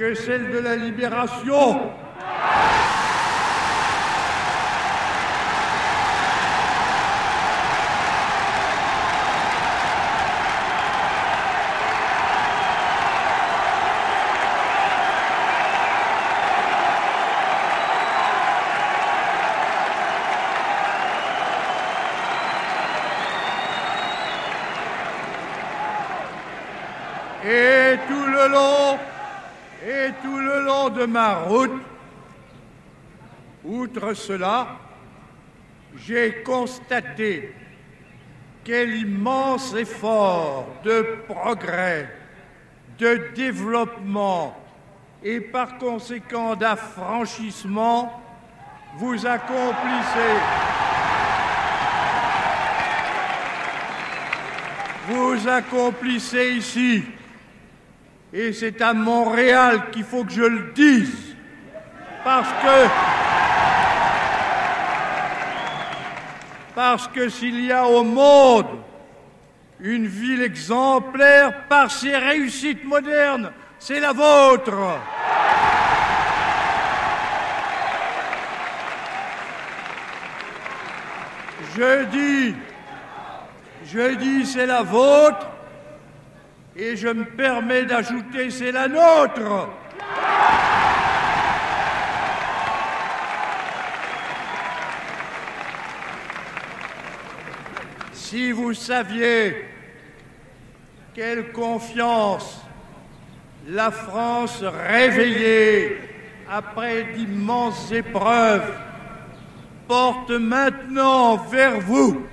que 0.00 0.14
celle 0.14 0.50
de 0.50 0.60
la 0.60 0.76
libération. 0.76 1.92
Outre 33.64 34.14
cela, 34.14 34.78
j'ai 35.96 36.42
constaté 36.42 37.54
quel 38.64 38.94
immense 38.96 39.74
effort 39.74 40.68
de 40.84 41.18
progrès, 41.26 42.08
de 42.98 43.32
développement 43.34 44.56
et 45.22 45.40
par 45.40 45.78
conséquent 45.78 46.54
d'affranchissement 46.56 48.22
vous 48.96 49.26
accomplissez. 49.26 50.36
Vous 55.08 55.48
accomplissez 55.48 56.52
ici. 56.52 57.02
Et 58.32 58.52
c'est 58.52 58.80
à 58.80 58.92
Montréal 58.94 59.90
qu'il 59.90 60.04
faut 60.04 60.24
que 60.24 60.32
je 60.32 60.42
le 60.42 60.72
dise. 60.72 61.19
Parce 62.24 62.48
que. 62.48 62.88
S'il 67.28 67.60
y 67.66 67.72
a 67.72 67.86
au 67.86 68.02
monde 68.02 68.80
une 69.80 70.06
ville 70.06 70.42
exemplaire 70.42 71.66
par 71.68 71.90
ses 71.90 72.16
réussites 72.16 72.84
modernes, 72.84 73.52
c'est 73.78 74.00
la 74.00 74.12
vôtre. 74.12 74.98
Je 81.76 82.04
dis, 82.04 82.54
je 83.84 84.14
dis 84.14 84.46
c'est 84.46 84.66
la 84.66 84.82
vôtre 84.82 85.48
et 86.76 86.96
je 86.96 87.08
me 87.08 87.24
permets 87.24 87.84
d'ajouter 87.84 88.50
c'est 88.50 88.72
la 88.72 88.88
nôtre. 88.88 89.68
Si 98.30 98.52
vous 98.52 98.74
saviez 98.74 99.56
quelle 101.16 101.50
confiance 101.50 102.60
la 103.66 103.90
France 103.90 104.62
réveillée 104.62 105.98
après 106.48 107.08
d'immenses 107.12 107.90
épreuves 107.90 108.72
porte 109.88 110.30
maintenant 110.30 111.38
vers 111.38 111.80
vous. 111.80 112.24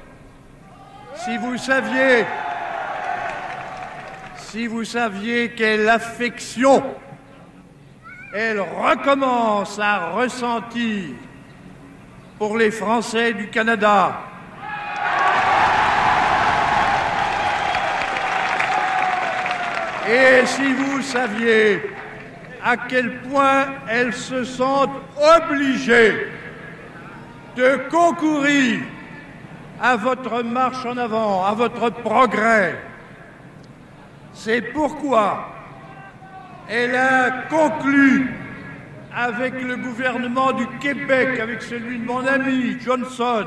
Si 1.16 1.36
vous 1.38 1.58
saviez, 1.58 2.26
si 4.38 4.68
vous 4.68 4.84
saviez 4.84 5.54
quelle 5.54 5.90
affection 5.90 6.84
elle 8.36 8.60
recommence 8.60 9.80
à 9.80 10.12
ressentir 10.12 11.16
pour 12.38 12.56
les 12.56 12.70
Français 12.70 13.34
du 13.34 13.48
Canada. 13.48 14.37
Et 20.10 20.46
si 20.46 20.74
vous 20.74 21.02
saviez 21.02 21.82
à 22.64 22.78
quel 22.78 23.20
point 23.22 23.68
elles 23.90 24.14
se 24.14 24.44
sentent 24.44 25.02
obligées 25.36 26.28
de 27.56 27.90
concourir 27.90 28.80
à 29.82 29.96
votre 29.96 30.44
marche 30.44 30.86
en 30.86 30.98
avant, 30.98 31.46
à 31.46 31.54
votre 31.54 31.90
progrès. 31.90 32.76
C'est 34.34 34.62
pourquoi 34.62 35.50
elle 36.70 36.96
a 36.96 37.32
conclu 37.50 38.34
avec 39.16 39.62
le 39.62 39.78
gouvernement 39.78 40.52
du 40.52 40.68
Québec, 40.80 41.40
avec 41.40 41.62
celui 41.62 42.00
de 42.00 42.06
mon 42.06 42.26
ami 42.26 42.78
Johnson, 42.80 43.46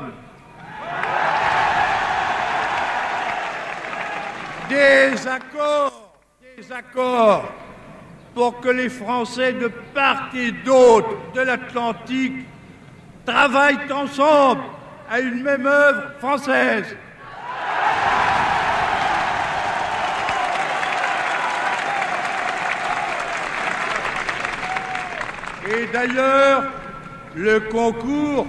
des 4.69 5.27
accords, 5.27 6.10
accords 6.69 7.51
pour 8.33 8.59
que 8.59 8.69
les 8.69 8.89
Français 8.89 9.53
de 9.53 9.67
part 9.93 10.29
et 10.35 10.51
d'autre 10.51 11.09
de 11.33 11.41
l'Atlantique 11.41 12.45
travaillent 13.25 13.91
ensemble 13.91 14.61
à 15.09 15.19
une 15.19 15.41
même 15.41 15.65
œuvre 15.65 16.11
française. 16.19 16.95
Et 25.67 25.87
d'ailleurs, 25.93 26.63
le 27.35 27.59
concours 27.59 28.47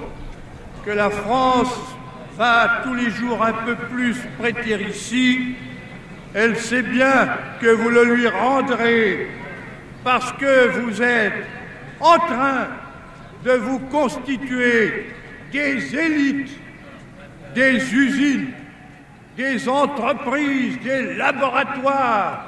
que 0.85 0.91
la 0.91 1.11
France 1.11 1.75
va 2.37 2.81
tous 2.83 2.95
les 2.95 3.11
jours 3.11 3.43
un 3.43 3.53
peu 3.53 3.77
plus 3.77 4.17
prêter 4.39 4.81
ici, 4.89 5.55
elle 6.35 6.57
sait 6.57 6.83
bien 6.83 7.29
que 7.61 7.67
vous 7.67 7.91
le 7.91 8.05
lui 8.05 8.29
rendrez 8.29 9.29
parce 10.05 10.33
que 10.33 10.69
vous 10.81 11.03
êtes 11.03 11.47
en 12.01 12.19
train 12.19 12.67
de 13.45 13.53
vous 13.53 13.79
constituer 13.79 15.07
des 15.53 15.95
élites, 15.95 16.59
des 17.55 17.95
usines, 17.95 18.53
des 19.37 19.69
entreprises, 19.69 20.79
des 20.83 21.15
laboratoires 21.15 22.47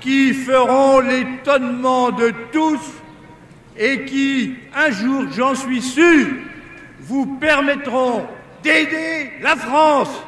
qui 0.00 0.32
feront 0.32 1.00
l'étonnement 1.00 2.10
de 2.10 2.32
tous 2.52 2.80
et 3.76 4.04
qui, 4.04 4.56
un 4.74 4.90
jour, 4.90 5.24
j'en 5.36 5.54
suis 5.54 5.82
sûr, 5.82 6.26
vous 7.00 7.26
permettront 7.38 8.26
d'aider 8.62 9.32
la 9.40 9.56
France. 9.56 10.22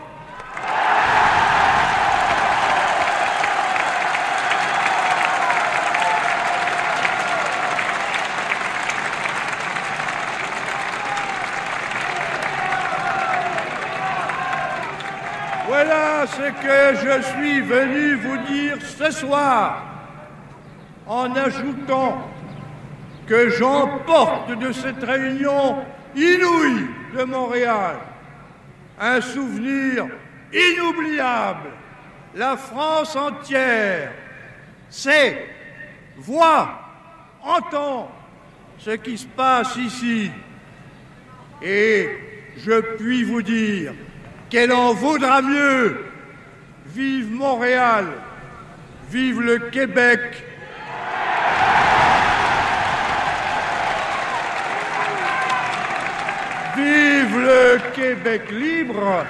Voilà 15.71 16.27
ce 16.27 16.40
que 16.53 16.95
je 16.97 17.23
suis 17.23 17.61
venu 17.61 18.15
vous 18.15 18.39
dire 18.53 18.77
ce 18.83 19.11
soir, 19.11 19.85
en 21.07 21.35
ajoutant 21.35 22.29
que 23.27 23.49
j'emporte 23.51 24.59
de 24.59 24.73
cette 24.73 25.03
réunion 25.03 25.77
inouïe 26.15 26.87
de 27.17 27.25
Montréal 27.25 27.97
un 29.01 29.21
souvenir 29.21 30.07
inoubliable. 30.53 31.71
La 32.35 32.57
France 32.57 33.17
entière 33.17 34.13
sait, 34.89 35.49
voit, 36.19 36.81
entend 37.43 38.11
ce 38.79 38.91
qui 38.91 39.17
se 39.17 39.27
passe 39.27 39.75
ici. 39.77 40.31
Et 41.63 42.09
je 42.59 42.81
puis 42.97 43.25
vous 43.25 43.43
dire 43.43 43.95
qu'elle 44.49 44.73
en 44.73 44.93
vaudra 44.93 45.41
mieux. 45.43 46.10
Vive 46.95 47.31
Montréal, 47.31 48.07
vive 49.11 49.41
le 49.41 49.59
Québec. 49.71 50.45
Vive 56.77 57.39
le 57.39 57.79
Québec 57.95 58.51
libre. 58.51 59.25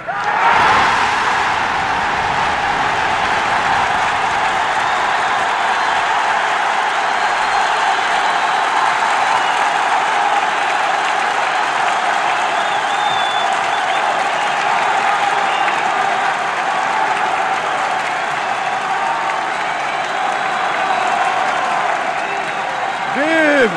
Vive 23.15 23.69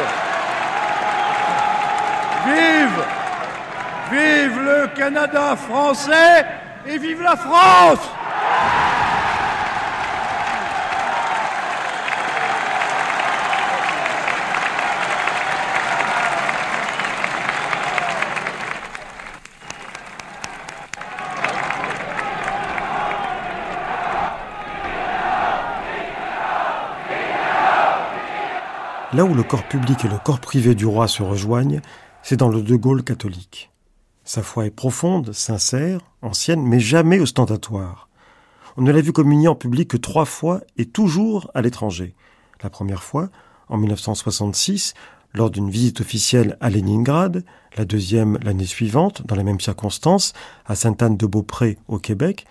Vive 2.47 3.05
Vive 4.11 4.61
français 5.57 6.47
et 6.87 6.99
vive 6.99 7.23
la 7.23 7.37
France 7.37 7.99
Là 29.13 29.25
où 29.25 29.33
le 29.33 29.45
corps 29.45 29.63
public 29.63 30.05
et 30.05 30.09
le 30.09 30.19
corps 30.19 30.41
privé 30.41 30.75
du 30.75 30.87
roi 30.87 31.07
se 31.07 31.23
rejoignent, 31.23 31.81
c'est 32.23 32.37
dans 32.37 32.49
le 32.49 32.63
De 32.63 32.75
Gaulle 32.75 33.05
catholique. 33.05 33.74
Sa 34.25 34.43
foi 34.43 34.67
est 34.67 34.71
profonde, 34.71 35.33
sincère, 35.33 36.01
ancienne, 36.23 36.63
mais 36.67 36.81
jamais 36.81 37.21
ostentatoire. 37.21 38.09
On 38.77 38.83
ne 38.83 38.91
l'a 38.91 39.03
vu 39.03 39.13
communier 39.13 39.49
en 39.49 39.55
public 39.55 39.89
que 39.89 39.97
trois 39.99 40.25
fois 40.25 40.63
et 40.79 40.87
toujours 40.87 41.51
à 41.55 41.61
l'étranger. 41.61 42.15
La 42.63 42.71
première 42.71 43.03
fois, 43.03 43.29
en 43.69 43.77
1966, 43.77 44.95
lors 45.35 45.51
d'une 45.51 45.69
visite 45.69 46.01
officielle 46.01 46.57
à 46.61 46.71
Leningrad, 46.71 47.45
la 47.77 47.85
deuxième 47.85 48.39
l'année 48.43 48.65
suivante, 48.65 49.27
dans 49.27 49.37
les 49.37 49.45
mêmes 49.45 49.61
circonstances, 49.61 50.33
à 50.65 50.75
Sainte-Anne-de-Beaupré, 50.75 51.79
au 51.89 51.99
Québec, 51.99 52.47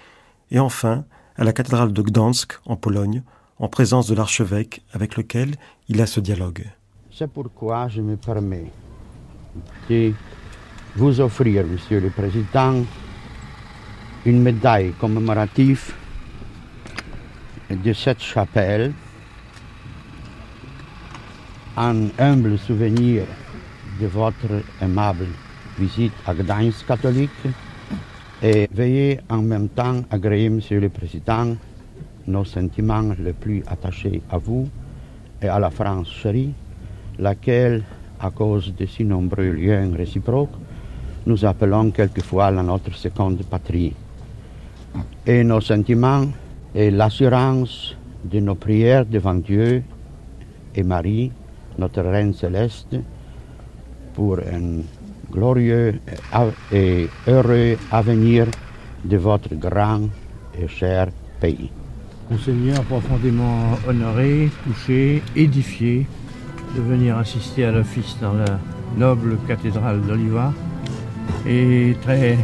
et 0.52 0.60
enfin, 0.60 1.06
à 1.36 1.44
la 1.44 1.54
cathédrale 1.54 1.92
de 1.92 2.02
Gdansk, 2.04 2.54
en 2.66 2.76
Pologne, 2.76 3.24
en 3.58 3.68
présence 3.68 4.08
de 4.08 4.16
l'archevêque 4.16 4.84
avec 4.92 5.18
lequel 5.18 5.56
il 5.88 6.02
a 6.02 6.06
ce 6.06 6.20
dialogue. 6.20 6.66
C'est 7.12 7.32
pourquoi 7.32 7.88
je 7.88 8.02
me 8.02 8.16
permets 8.16 8.72
vous 10.96 11.20
offrir, 11.20 11.66
Monsieur 11.66 12.00
le 12.00 12.10
Président, 12.12 12.84
une 14.26 14.42
médaille 14.42 14.94
commémorative 15.00 15.92
de 17.72 17.94
cette 17.94 18.22
chapelle, 18.22 18.94
un 21.76 22.10
humble 22.20 22.60
souvenir 22.60 23.24
de 24.00 24.06
votre 24.06 24.62
aimable 24.80 25.26
visite 25.80 26.14
à 26.28 26.36
Gdańsk 26.36 26.86
catholique 26.86 27.32
et 28.44 28.70
veuillez 28.72 29.20
en 29.30 29.42
même 29.42 29.70
temps 29.70 30.04
agréer, 30.12 30.50
Monsieur 30.50 30.80
le 30.80 30.90
Président, 30.90 31.56
nos 32.28 32.46
sentiments 32.46 33.16
les 33.18 33.34
plus 33.34 33.64
attachés 33.66 34.22
à 34.30 34.38
vous 34.38 34.70
et 35.42 35.48
à 35.48 35.58
la 35.60 35.72
France 35.72 36.10
chérie, 36.10 36.54
laquelle, 37.18 37.82
à 38.20 38.30
cause 38.30 38.76
de 38.76 38.86
si 38.86 39.04
nombreux 39.04 39.52
liens 39.52 39.92
réciproques, 39.96 40.63
nous 41.26 41.46
appelons 41.46 41.92
quelquefois 41.92 42.52
la 42.52 42.64
notre 42.64 42.94
seconde 42.96 43.44
patrie. 43.44 43.94
Et 45.26 45.44
nos 45.44 45.62
sentiments 45.62 46.26
et 46.76 46.92
l'assurance 46.92 47.96
de 48.24 48.40
nos 48.40 48.56
prières 48.56 49.06
devant 49.06 49.36
Dieu 49.36 49.84
et 50.76 50.84
Marie, 50.84 51.32
notre 51.78 52.02
Reine 52.02 52.34
céleste, 52.34 52.96
pour 54.14 54.40
un 54.40 54.82
glorieux 55.32 56.00
et 56.72 57.08
heureux 57.28 57.78
avenir 57.92 58.48
de 59.04 59.18
votre 59.18 59.56
grand 59.56 60.02
et 60.60 60.68
cher 60.68 61.10
pays. 61.40 61.72
Monseigneur, 62.30 62.82
profondément 62.84 63.78
honoré, 63.88 64.50
touché, 64.64 65.22
édifié 65.36 66.06
de 66.76 66.82
venir 66.82 67.18
assister 67.18 67.66
à 67.66 67.72
l'office 67.72 68.16
dans 68.22 68.34
la 68.34 68.60
noble 68.98 69.38
cathédrale 69.48 70.02
d'Oliva 70.02 70.54
et 71.46 71.96
très 72.02 72.38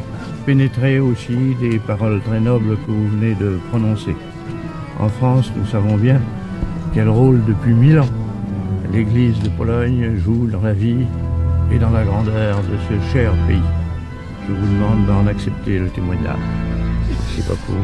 pénétré 0.46 1.00
aussi 1.00 1.56
des 1.60 1.80
paroles 1.80 2.22
très 2.22 2.40
nobles 2.40 2.78
que 2.78 2.92
vous 2.92 3.08
venez 3.10 3.36
de 3.36 3.60
prononcer. 3.70 4.16
En 5.00 5.10
France, 5.10 5.52
nous 5.56 5.66
savons 5.66 5.96
bien 5.96 6.20
quel 6.94 7.10
rôle 7.10 7.44
depuis 7.46 7.74
mille 7.74 8.00
ans 8.00 8.10
l'Église 8.92 9.40
de 9.42 9.50
Pologne 9.50 10.18
joue 10.18 10.48
dans 10.48 10.62
la 10.62 10.74
vie 10.74 11.06
et 11.72 11.78
dans 11.78 11.92
la 11.92 12.04
grandeur 12.04 12.58
de 12.58 12.78
ce 12.88 13.12
cher 13.12 13.32
pays. 13.48 13.62
Je 14.48 14.54
vous 14.54 14.74
demande 14.74 15.06
d'en 15.06 15.28
accepter 15.28 15.78
le 15.80 15.90
témoignage. 15.90 16.40
Merci 17.08 17.44
beaucoup. 17.48 17.80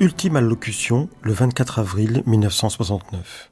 Ultime 0.00 0.36
allocution 0.36 1.10
le 1.20 1.34
24 1.34 1.80
avril 1.80 2.22
1969. 2.24 3.50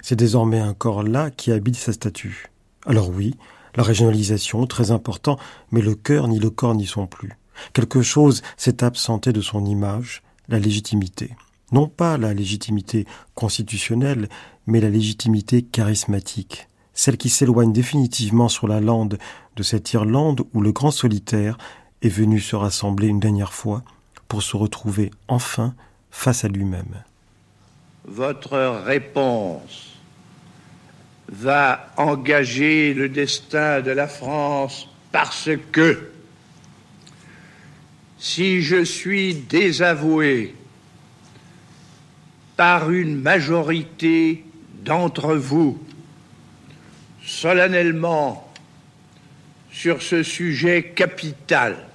C'est 0.00 0.16
désormais 0.16 0.58
un 0.58 0.72
corps 0.72 1.02
là 1.02 1.30
qui 1.30 1.52
habite 1.52 1.76
sa 1.76 1.92
statue. 1.92 2.46
Alors 2.86 3.10
oui, 3.10 3.36
la 3.74 3.82
régionalisation, 3.82 4.66
très 4.66 4.92
important, 4.92 5.38
mais 5.70 5.82
le 5.82 5.94
cœur 5.94 6.26
ni 6.26 6.38
le 6.38 6.48
corps 6.48 6.74
n'y 6.74 6.86
sont 6.86 7.06
plus. 7.06 7.36
Quelque 7.74 8.00
chose 8.00 8.40
s'est 8.56 8.82
absenté 8.82 9.34
de 9.34 9.42
son 9.42 9.66
image, 9.66 10.22
la 10.48 10.58
légitimité. 10.58 11.36
Non 11.70 11.86
pas 11.86 12.16
la 12.16 12.32
légitimité 12.32 13.04
constitutionnelle, 13.34 14.30
mais 14.66 14.80
la 14.80 14.88
légitimité 14.88 15.60
charismatique, 15.60 16.70
celle 16.94 17.18
qui 17.18 17.28
s'éloigne 17.28 17.74
définitivement 17.74 18.48
sur 18.48 18.68
la 18.68 18.80
lande 18.80 19.18
de 19.54 19.62
cette 19.62 19.92
Irlande 19.92 20.46
où 20.54 20.62
le 20.62 20.72
grand 20.72 20.92
solitaire 20.92 21.58
est 22.00 22.08
venu 22.08 22.40
se 22.40 22.56
rassembler 22.56 23.08
une 23.08 23.20
dernière 23.20 23.52
fois 23.52 23.82
pour 24.28 24.42
se 24.42 24.56
retrouver 24.56 25.10
enfin 25.28 25.74
face 26.10 26.44
à 26.44 26.48
lui-même. 26.48 27.02
Votre 28.04 28.58
réponse 28.84 29.98
va 31.28 31.92
engager 31.96 32.92
le 32.94 33.08
destin 33.08 33.80
de 33.80 33.90
la 33.90 34.08
France 34.08 34.88
parce 35.12 35.50
que 35.72 36.10
si 38.18 38.62
je 38.62 38.84
suis 38.84 39.34
désavoué 39.34 40.54
par 42.56 42.90
une 42.90 43.20
majorité 43.20 44.44
d'entre 44.84 45.34
vous 45.34 45.82
solennellement 47.24 48.52
sur 49.70 50.02
ce 50.02 50.22
sujet 50.22 50.92
capital, 50.94 51.89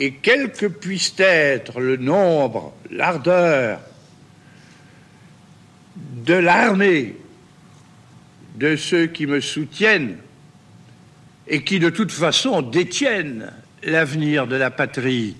et 0.00 0.12
quel 0.12 0.50
que 0.50 0.64
puisse 0.64 1.14
être 1.18 1.78
le 1.78 1.98
nombre, 1.98 2.72
l'ardeur 2.90 3.80
de 5.94 6.34
l'armée 6.34 7.16
de 8.56 8.76
ceux 8.76 9.06
qui 9.06 9.26
me 9.26 9.42
soutiennent 9.42 10.16
et 11.46 11.62
qui 11.64 11.78
de 11.78 11.90
toute 11.90 12.12
façon 12.12 12.62
détiennent 12.62 13.52
l'avenir 13.82 14.46
de 14.46 14.56
la 14.56 14.70
patrie. 14.70 15.36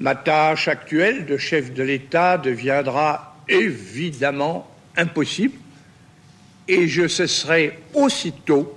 Ma 0.00 0.16
tâche 0.16 0.66
actuelle 0.66 1.26
de 1.26 1.36
chef 1.36 1.72
de 1.72 1.84
l'État 1.84 2.36
deviendra 2.36 3.36
évidemment 3.48 4.68
impossible 4.96 5.56
et 6.66 6.88
je 6.88 7.06
cesserai 7.06 7.78
aussitôt 7.94 8.76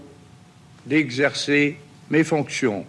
d'exercer 0.86 1.78
mes 2.12 2.24
fonctions. 2.24 2.86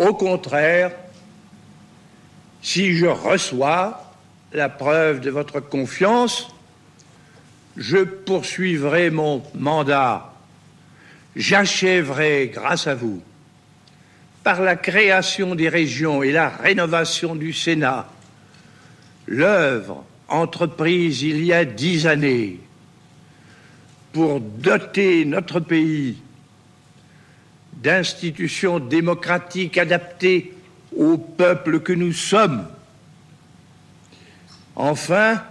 Au 0.00 0.14
contraire, 0.14 0.92
si 2.62 2.96
je 2.96 3.04
reçois 3.04 4.14
la 4.50 4.70
preuve 4.70 5.20
de 5.20 5.30
votre 5.30 5.60
confiance, 5.60 6.48
je 7.76 7.98
poursuivrai 7.98 9.10
mon 9.10 9.42
mandat. 9.52 10.32
J'achèverai, 11.36 12.50
grâce 12.50 12.86
à 12.86 12.94
vous, 12.94 13.22
par 14.42 14.62
la 14.62 14.74
création 14.74 15.54
des 15.54 15.68
régions 15.68 16.22
et 16.22 16.32
la 16.32 16.48
rénovation 16.48 17.36
du 17.36 17.52
Sénat, 17.52 18.08
l'œuvre 19.26 20.02
entreprise 20.28 21.20
il 21.20 21.44
y 21.44 21.52
a 21.52 21.66
dix 21.66 22.06
années 22.06 22.58
pour 24.14 24.40
doter 24.40 25.26
notre 25.26 25.60
pays 25.60 26.16
d'institutions 27.82 28.78
démocratiques 28.78 29.78
adaptées 29.78 30.52
au 30.96 31.16
peuple 31.16 31.80
que 31.80 31.92
nous 31.92 32.12
sommes. 32.12 32.66
Enfin, 34.76 35.42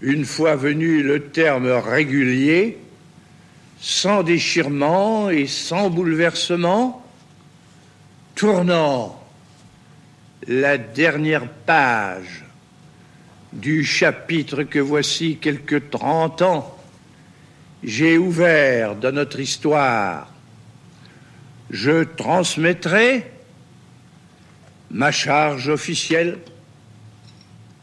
une 0.00 0.24
fois 0.24 0.56
venu 0.56 1.02
le 1.02 1.28
terme 1.28 1.68
régulier, 1.68 2.78
sans 3.80 4.22
déchirement 4.22 5.30
et 5.30 5.46
sans 5.46 5.90
bouleversement, 5.90 7.04
tournant 8.34 9.22
la 10.46 10.76
dernière 10.78 11.48
page 11.48 12.44
du 13.52 13.84
chapitre 13.84 14.64
que 14.64 14.78
voici 14.78 15.38
quelque 15.38 15.76
trente 15.76 16.42
ans, 16.42 16.76
j'ai 17.82 18.18
ouvert 18.18 18.96
dans 18.96 19.12
notre 19.12 19.40
histoire. 19.40 20.33
Je 21.70 22.04
transmettrai 22.04 23.24
ma 24.90 25.10
charge 25.10 25.68
officielle 25.68 26.38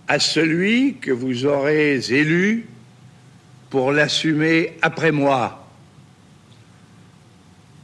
à 0.07 0.19
celui 0.19 0.97
que 0.97 1.11
vous 1.11 1.45
aurez 1.45 1.99
élu 2.09 2.67
pour 3.69 3.91
l'assumer 3.91 4.77
après 4.81 5.11
moi. 5.11 5.67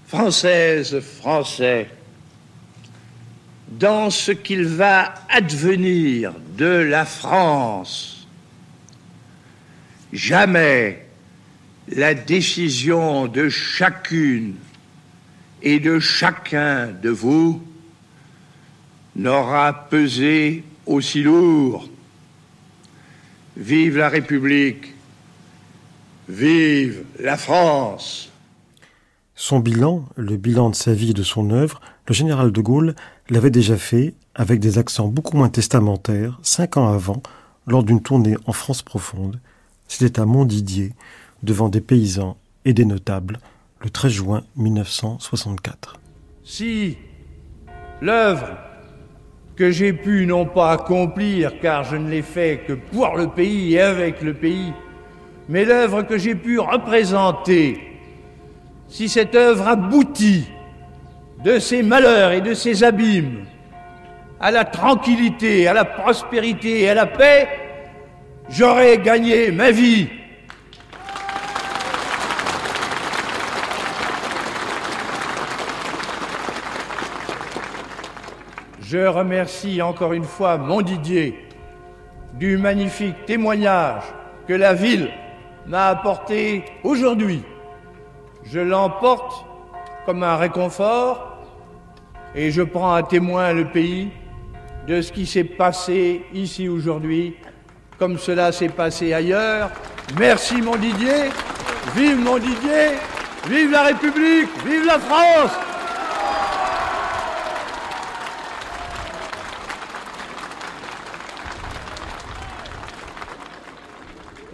Française, 0.08 1.00
Français, 1.00 1.90
dans 3.68 4.10
ce 4.10 4.32
qu'il 4.32 4.66
va 4.66 5.14
advenir 5.30 6.34
de 6.58 6.66
la 6.66 7.06
France, 7.06 8.28
jamais 10.14 11.06
la 11.90 12.14
décision 12.14 13.28
de 13.28 13.50
chacune 13.50 14.56
et 15.62 15.80
de 15.80 16.00
chacun 16.00 16.88
de 16.88 17.10
vous 17.10 17.62
n'aura 19.16 19.74
pesé 19.90 20.64
aussi 20.86 21.24
lourd. 21.24 21.90
Vive 23.56 23.98
la 23.98 24.10
République, 24.10 24.94
vive 26.30 27.04
la 27.20 27.38
France. 27.38 28.30
Son 29.36 29.60
bilan, 29.60 30.06
le 30.16 30.38
bilan 30.38 30.70
de 30.70 30.76
sa 30.76 30.94
vie 30.94 31.12
et 31.12 31.14
de 31.14 31.24
son 31.24 31.52
œuvre, 31.52 31.82
le 32.08 32.14
général 32.14 32.52
de 32.52 32.62
Gaulle 32.62 32.96
l'avait 33.30 33.52
déjà 33.52 33.78
fait, 33.78 34.14
avec 34.36 34.60
des 34.60 34.78
accents 34.78 35.08
beaucoup 35.08 35.38
moins 35.38 35.50
testamentaires, 35.50 36.40
cinq 36.44 36.78
ans 36.78 36.94
avant, 36.94 37.22
lors 37.66 37.84
d'une 37.84 38.02
tournée 38.02 38.38
en 38.46 38.54
France 38.54 38.82
profonde. 38.82 39.40
C'était 39.88 40.20
à 40.20 40.26
Montdidier, 40.26 40.94
devant 41.44 41.70
des 41.70 41.82
paysans 41.82 42.38
et 42.66 42.74
des 42.74 42.86
notables, 42.86 43.40
le 43.82 43.90
13 43.90 44.12
juin 44.12 44.44
1964. 44.56 46.00
Si 46.44 46.98
l'œuvre 48.02 48.58
que 49.56 49.72
j'ai 49.72 49.94
pu 49.94 50.26
non 50.26 50.46
pas 50.46 50.72
accomplir, 50.72 51.60
car 51.60 51.84
je 51.84 51.96
ne 51.96 52.10
l'ai 52.10 52.22
fait 52.22 52.64
que 52.68 52.74
pour 52.74 53.16
le 53.18 53.28
pays 53.28 53.74
et 53.74 53.82
avec 53.82 54.22
le 54.22 54.34
pays, 54.34 54.74
mais 55.50 55.66
l'œuvre 55.66 56.04
que 56.04 56.18
j'ai 56.18 56.36
pu 56.36 56.60
représenter, 56.60 57.80
si 58.88 59.10
cette 59.10 59.36
œuvre 59.36 59.68
aboutit 59.68 60.48
de 61.44 61.60
ses 61.60 61.84
malheurs 61.84 62.32
et 62.32 62.42
de 62.42 62.54
ses 62.54 62.84
abîmes 62.84 63.46
à 64.40 64.52
la 64.52 64.66
tranquillité, 64.66 65.68
à 65.68 65.74
la 65.74 65.86
prospérité 65.86 66.82
et 66.82 66.90
à 66.90 66.94
la 66.94 67.08
paix, 67.08 67.48
j'aurais 68.50 68.98
gagné 69.00 69.52
ma 69.52 69.72
vie. 69.72 70.08
Je 78.90 79.00
remercie 79.06 79.82
encore 79.82 80.14
une 80.14 80.24
fois 80.24 80.58
mon 80.58 80.82
Didier 80.82 81.46
du 82.36 82.58
magnifique 82.58 83.26
témoignage 83.26 84.04
que 84.48 84.54
la 84.54 84.74
ville 84.74 85.10
m'a 85.66 85.88
apporté 85.88 86.64
aujourd'hui. 86.86 87.44
Je 88.46 88.62
l'emporte 88.62 89.46
comme 90.06 90.24
un 90.24 90.38
réconfort 90.38 91.38
et 92.34 92.50
je 92.50 92.62
prends 92.62 92.94
à 92.94 93.04
témoin 93.04 93.52
le 93.52 93.66
pays 93.66 94.10
de 94.88 95.02
ce 95.02 95.12
qui 95.12 95.26
s'est 95.26 95.44
passé 95.44 96.24
ici 96.34 96.70
aujourd'hui, 96.70 97.36
comme 98.00 98.18
cela 98.18 98.54
s'est 98.54 98.70
passé 98.70 99.12
ailleurs. 99.12 99.70
Merci 100.18 100.62
mon 100.62 100.78
Didier, 100.78 101.26
vive 101.94 102.20
mon 102.22 102.38
Didier, 102.38 102.96
vive 103.50 103.70
la 103.70 103.84
République, 103.84 104.48
vive 104.66 104.86
la 104.86 104.98
France 104.98 105.52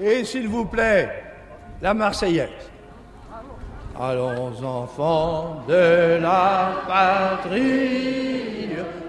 Et 0.06 0.26
s'il 0.26 0.50
vous 0.50 0.66
plaît, 0.66 1.24
la 1.82 1.94
Marseillaise. 1.94 2.50
Allons 3.98 4.52
enfants 4.62 5.64
de 5.66 6.20
la 6.20 6.74
patrie, 6.86 8.68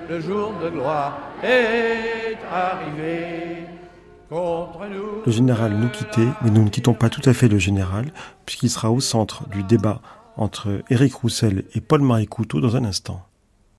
le 0.08 0.20
jour 0.20 0.52
de 0.62 0.70
gloire 0.70 1.18
est 1.42 2.38
arrivé. 2.48 3.66
Contre 4.28 4.86
nous. 4.88 5.22
Le 5.26 5.32
général 5.32 5.72
nous 5.72 5.88
quittait, 5.88 6.28
mais 6.42 6.50
nous 6.50 6.62
ne 6.62 6.68
quittons 6.68 6.94
pas 6.94 7.10
tout 7.10 7.28
à 7.28 7.32
fait 7.32 7.48
le 7.48 7.58
général, 7.58 8.12
puisqu'il 8.46 8.70
sera 8.70 8.92
au 8.92 9.00
centre 9.00 9.48
du 9.48 9.64
débat 9.64 10.00
entre 10.36 10.82
Éric 10.90 11.14
Roussel 11.14 11.64
et 11.74 11.80
Paul-Marie 11.80 12.28
Couteau 12.28 12.60
dans 12.60 12.76
un 12.76 12.84
instant. 12.84 13.20